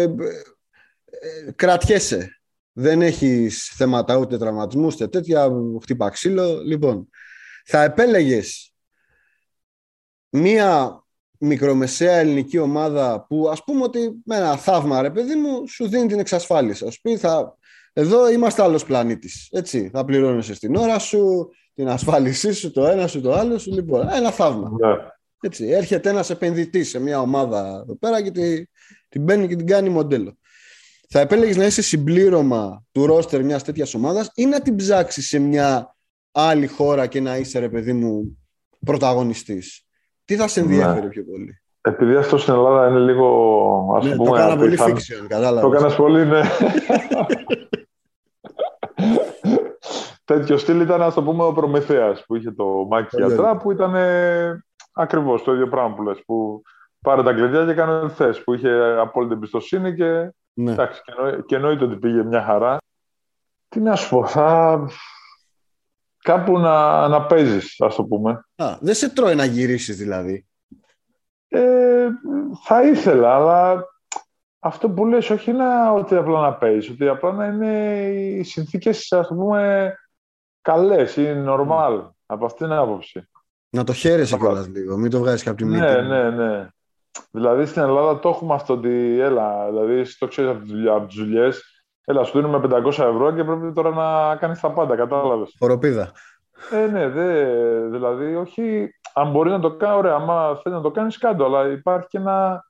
[0.01, 2.41] Ε, κρατιέσαι.
[2.73, 5.49] Δεν έχεις θέματα ούτε τραυματισμούς, ούτε τέτοια,
[5.81, 6.61] χτύπα ξύλο.
[6.63, 7.09] Λοιπόν,
[7.65, 8.73] θα επέλεγες
[10.29, 11.03] μία
[11.37, 16.07] μικρομεσαία ελληνική ομάδα που ας πούμε ότι με ένα θαύμα ρε παιδί μου σου δίνει
[16.07, 16.85] την εξασφάλιση.
[16.85, 17.57] Ας πει θα,
[17.93, 19.47] Εδώ είμαστε άλλος πλανήτης.
[19.51, 19.89] Έτσι.
[19.93, 21.49] Θα πληρώνεσαι στην ώρα σου,
[21.81, 23.71] την ασφάλισή σου, το ένα σου, το άλλο σου.
[23.73, 24.69] Λοιπόν, ένα θαύμα.
[24.79, 24.95] Ναι.
[25.41, 25.67] Έτσι.
[25.67, 28.63] Έρχεται ένας επενδυτής σε μια ομάδα εδώ πέρα και τη,
[29.09, 30.37] την παίρνει και την κάνει μοντέλο.
[31.09, 35.39] Θα επέλεγες να είσαι συμπλήρωμα του ρόστερ μιας τέτοιας ομάδας ή να την ψάξεις σε
[35.39, 35.95] μια
[36.31, 38.37] άλλη χώρα και να είσαι, ρε παιδί μου,
[38.85, 39.85] πρωταγωνιστής;
[40.25, 41.09] Τι θα σε ενδιαφέρει Ναι.
[41.11, 43.27] πιο πολύ; Επειδή αυτό στην Ελλάδα είναι λίγο.
[43.97, 44.95] Ας Ναι, πούμε, το κάνα πολύ απίθανο.
[44.95, 45.69] fiction, κατάλαβες.
[45.69, 46.41] Το έκανα πολύ, ναι.
[50.31, 53.57] Τέτοιο στυλ ήταν, ας το πούμε, ο Προμηθέας που είχε το Μάκη Πολύ Γιατρά, ωραία.
[53.61, 54.63] που ήταν ε,
[54.93, 56.61] ακριβώς το ίδιο πράγμα που λες, που
[57.01, 60.71] πάρε τα κλειδιά και έκανε ό,τι θες, που είχε απόλυτη εμπιστοσύνη και, Ναι.
[60.71, 62.77] εντάξει, και, εννοεί- και εννοείται ότι πήγε μια χαρά.
[63.69, 64.79] Τι να σου πω, θα...
[66.23, 68.45] Κάπου να, να παίζεις, ας το πούμε.
[68.55, 70.45] Α, δεν σε τρώει να γυρίσεις δηλαδή.
[71.47, 72.07] Ε,
[72.63, 73.85] θα ήθελα, αλλά
[74.59, 79.11] αυτό που λες, όχι να, ότι απλά να παίζεις, ότι απλά να είναι οι συνθήκες,
[79.11, 79.93] ας το πούμε,
[80.61, 83.29] καλές ή normal, από αυτήν την άποψη.
[83.69, 84.47] Να το χαίρεσαι Καλά.
[84.49, 85.79] κιόλας λίγο, μην το βγάζεις και από τη μύτη.
[85.79, 86.67] Ναι, ναι, ναι.
[87.31, 90.93] Δηλαδή στην Ελλάδα το έχουμε αυτό ότι, έλα, δηλαδή εσύ το ξέρεις από τις δουλειά-
[90.93, 91.63] από τις δουλειές,
[92.05, 95.55] έλα, σου δίνουμε 500 ευρώ και πρέπει τώρα να κάνεις τα πάντα, κατάλαβες.
[95.59, 96.11] Χοροπίδα.
[96.71, 97.45] Ε, ναι, δε,
[97.89, 101.67] δηλαδή, όχι, αν μπορείς να το κάνει, ωραία, άμα θέλει να το κάνεις, κάτω, αλλά
[101.67, 102.65] υπάρχει και ένα,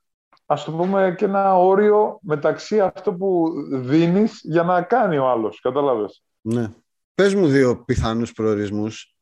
[0.46, 5.60] ας το πούμε, και ένα όριο μεταξύ αυτό που δίνεις για να κάνει ο άλλος,
[5.60, 6.24] κατάλαβες.
[6.40, 6.68] Ναι.
[7.22, 9.14] Πες μου δύο πιθανούς προορισμούς.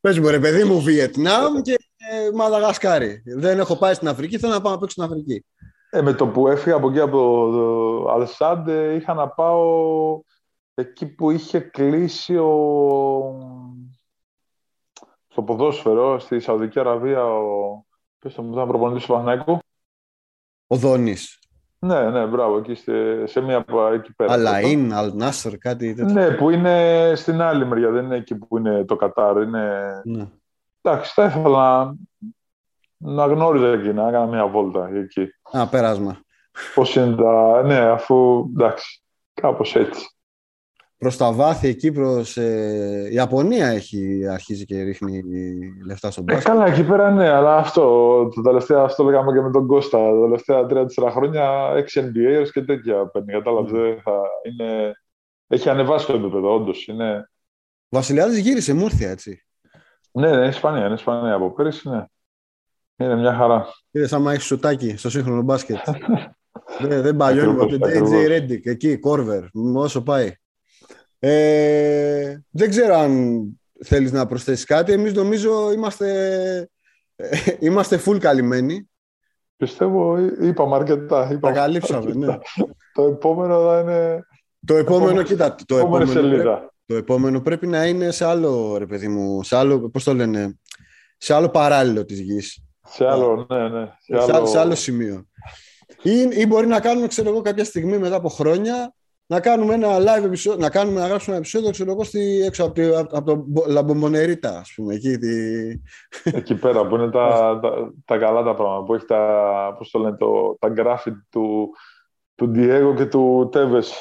[0.00, 3.22] Πες μου ρε παιδί μου Βιετνάμ και ε, Μαδαγασκάρη.
[3.26, 5.44] Δεν έχω πάει στην Αφρική, θέλω να πάω να παίξω στην Αφρική.
[5.90, 10.20] Ε, με το που έφυγα από εκεί από το Αλσάντ, ε, είχα να πάω
[10.74, 12.50] εκεί που είχε κλείσει ο...
[15.28, 17.84] στο ποδόσφαιρο, στη Σαουδική Αραβία, ο...
[18.18, 19.58] Πες το μου, ήταν προπονητής του Παναθηναϊκού.
[20.66, 21.38] Ο Δόνης.
[21.86, 24.34] Ναι, ναι, μπράβο, εκεί σε, σε μία από εκεί πέρα.
[24.34, 26.12] Αλαΐν, Αλνάσερ, κάτι τέτοιο.
[26.12, 29.42] Ναι, που είναι στην άλλη μεριά, δεν είναι εκεί που είναι το Κατάρ.
[29.42, 30.00] Είναι...
[30.04, 30.28] Ναι.
[30.82, 31.94] Εντάξει, θα ήθελα να,
[32.98, 35.28] να γνώριζα εκεί, να έκανα μια βόλτα εκεί.
[35.52, 36.20] Α, πέρασμα.
[36.74, 37.62] Πώς είναι τα...
[37.62, 39.02] Ναι, αφού, εντάξει,
[39.34, 40.15] κάπως έτσι.
[40.98, 42.36] Προς τα βάθη εκεί προς...
[42.36, 45.22] Ε, η Ιαπωνία έχει αρχίσει και ρίχνει
[45.86, 46.52] λεφτά στον Ε, μπάσκετ.
[46.52, 47.82] καλά, εκεί πέρα ναι, αλλά αυτό,
[48.34, 52.62] το τελευταία, αυτό λέγαμε και με τον Κώστα, τα τελευταία τρία-τέσσερα χρόνια, 6 NBAers και
[52.62, 54.20] τέτοια παίρνει, κατάλαβες, δεν θα
[54.50, 54.92] είναι...
[55.48, 57.30] Έχει ανεβάσει το επίπεδο, όντως, είναι...
[57.82, 59.40] Ο Βασιλιάδης γύρισε Μούρθια, έτσι.
[60.12, 62.04] Ναι, ναι, είναι Ισπανία, είναι Ισπανία από πέρυσι, ναι.
[62.96, 63.66] Είναι μια χαρά.
[63.90, 65.76] Είδες άμα έχεις σουτάκι στο σύγχρονο μπάσκετ.
[66.88, 67.86] δεν, δεν παλιώνει Ακριβώς, ποτέ.
[67.98, 68.10] ακριβώς.
[68.10, 69.44] JJ Reddick, εκεί, Κόρβερ,
[69.74, 70.32] όσο πάει.
[71.28, 73.42] Ε, δεν ξέρω αν
[73.84, 74.92] θέλεις να προσθέσεις κάτι.
[74.92, 76.08] Εμείς νομίζω είμαστε,
[77.16, 78.90] ε, είμαστε full καλυμμένοι.
[79.56, 81.26] Πιστεύω, εί- είπαμε αρκετά.
[81.26, 82.26] Τα Είπαμε καλύψαμε, ναι.
[82.32, 82.40] αρκετά.
[82.94, 84.26] Το επόμενο θα είναι...
[84.66, 86.74] Το επόμενο, Επόμενη- κοίτα, το Επόμενη επόμενο, πρέπει, σελίδα.
[86.86, 90.58] το επόμενο πρέπει να είναι σε άλλο, ρε παιδί μου, σε άλλο, πώς το λένε,
[91.16, 92.64] σε άλλο παράλληλο της γης.
[92.88, 93.84] Σε άλλο, ναι, ναι.
[93.86, 94.36] Σε σε, άλλο...
[94.36, 95.26] άλλο, σε άλλο σημείο.
[96.02, 98.94] Ή, ή μπορεί να κάνουμε, ξέρω εγώ, κάποια στιγμή μετά από χρόνια
[99.26, 102.64] να κάνουμε ένα live επεισόδιο, να, κάνουμε, να γράψουμε ένα επεισόδιο, ξέρω εγώ, στη, έξω
[102.64, 103.24] από, τη, από, από
[103.54, 105.18] το Λα Μπομπονερίτα, ας πούμε, εκεί.
[105.18, 105.66] Τη...
[106.24, 107.28] Εκεί πέρα που είναι τα,
[107.62, 111.70] τα, τα καλά τα πράγματα, που έχει τα, πώς το λένε, το, τα γκράφιτι του,
[112.34, 113.92] του Diego και του Τέβες,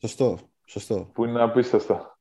[0.00, 1.10] Σωστό, σωστό.
[1.14, 2.18] που είναι απίστευτα.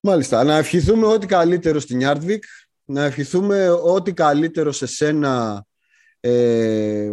[0.00, 0.44] Μάλιστα.
[0.44, 2.38] Να ευχηθούμε ό,τι καλύτερο στην Yardvik,
[2.84, 5.64] να ευχηθούμε ό,τι καλύτερο σε σένα,
[6.20, 7.10] ε,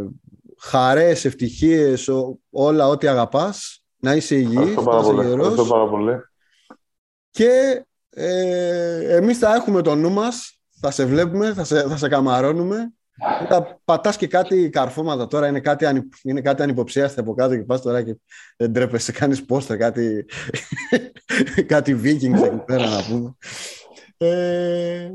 [0.59, 5.19] χαρές, ευτυχίες, ό- όλα ό,τι αγαπάς, να είσαι υγιής, Ευχαριστώ να πάρα είσαι πολύ.
[5.19, 5.67] Ευχαριστώ γερός.
[5.67, 6.15] πάρα πολύ.
[7.29, 12.07] Και ε, εμείς θα έχουμε το νου μας, θα σε βλέπουμε, θα σε, θα σε
[12.07, 12.91] καμαρώνουμε.
[13.49, 17.63] Θα πατάς και κάτι καρφώματα τώρα, είναι κάτι, ανυ, είναι κάτι ανυποψίαστα από κάτω και
[17.63, 18.15] πας τώρα και
[18.57, 20.25] δεν τρέπεσαι, κάνεις πόστα, κάτι,
[21.73, 23.35] κάτι vikings εκεί πέρα να πούμε.
[24.17, 25.09] Ε,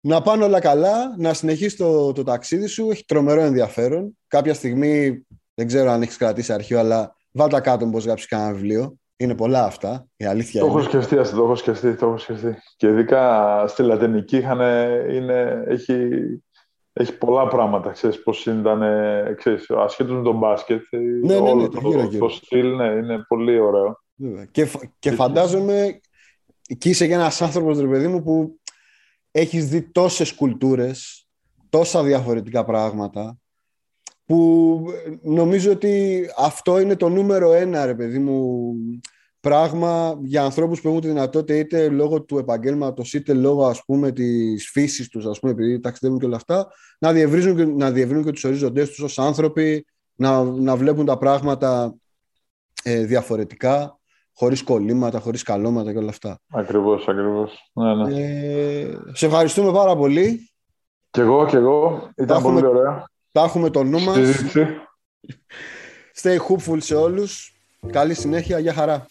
[0.00, 4.18] να πάνε όλα καλά, να συνεχίσεις το, το ταξίδι σου, έχει τρομερό ενδιαφέρον.
[4.26, 8.94] Κάποια στιγμή, δεν ξέρω αν έχεις κρατήσει αρχείο, αλλά βάλτε κάτω πως γράψεις κανένα βιβλίο.
[9.16, 10.74] Είναι πολλά αυτά, η αλήθεια Το είναι.
[10.74, 12.56] έχω σκεφτεί, ας το έχω σκεφτεί, το έχω σκεφτεί.
[12.76, 14.58] Και ειδικά στη Λατινική είχαν,
[15.10, 16.08] είναι, έχει,
[16.92, 18.82] έχει πολλά πράγματα, ξέρεις, πώς ήταν,
[19.36, 20.82] ξέρεις, ασχέτως με τον μπάσκετ.
[21.24, 22.26] ναι, όλο ναι, το γύρω, το, γύρω.
[22.26, 24.00] το στυλ, ναι, είναι πολύ ωραίο.
[24.14, 24.44] Βέβαια.
[24.44, 26.00] Και, φα- και φαντάζομαι
[26.78, 28.60] και είσαι και ένας άνθρωπος, ρε παιδί μου, που
[29.30, 31.26] έχεις δει τόσες κουλτούρες,
[31.68, 33.36] τόσα διαφορετικά πράγματα,
[34.30, 34.84] που
[35.22, 38.72] νομίζω ότι αυτό είναι το νούμερο ένα, ρε παιδί μου,
[39.40, 44.10] πράγμα για ανθρώπους που έχουν τη δυνατότητα είτε λόγω του επαγγέλματος είτε λόγω ας πούμε
[44.10, 46.68] της φύσης τους ας πούμε επειδή ταξιδεύουν και όλα αυτά
[46.98, 51.18] να διευρύνουν και, να διευρύνουν και τους ορίζοντές τους ως άνθρωποι να, να βλέπουν τα
[51.18, 51.94] πράγματα
[52.82, 53.98] ε, διαφορετικά,
[54.34, 56.38] χωρίς κολλήματα, χωρίς καλώματα και όλα αυτά.
[56.52, 57.70] Ακριβώς, ακριβώς.
[57.72, 58.20] Ναι, ναι.
[58.20, 60.50] Ε, σε ευχαριστούμε πάρα πολύ.
[61.10, 62.10] Κι εγώ, κι εγώ.
[62.16, 63.09] Ήταν πολύ ωραία.
[63.32, 64.16] Τα έχουμε το νου μας.
[64.16, 64.66] Συζήτηση.
[66.22, 67.52] Stay hopeful σε όλους.
[67.92, 68.58] Καλή συνέχεια.
[68.58, 69.06] Για χαρά.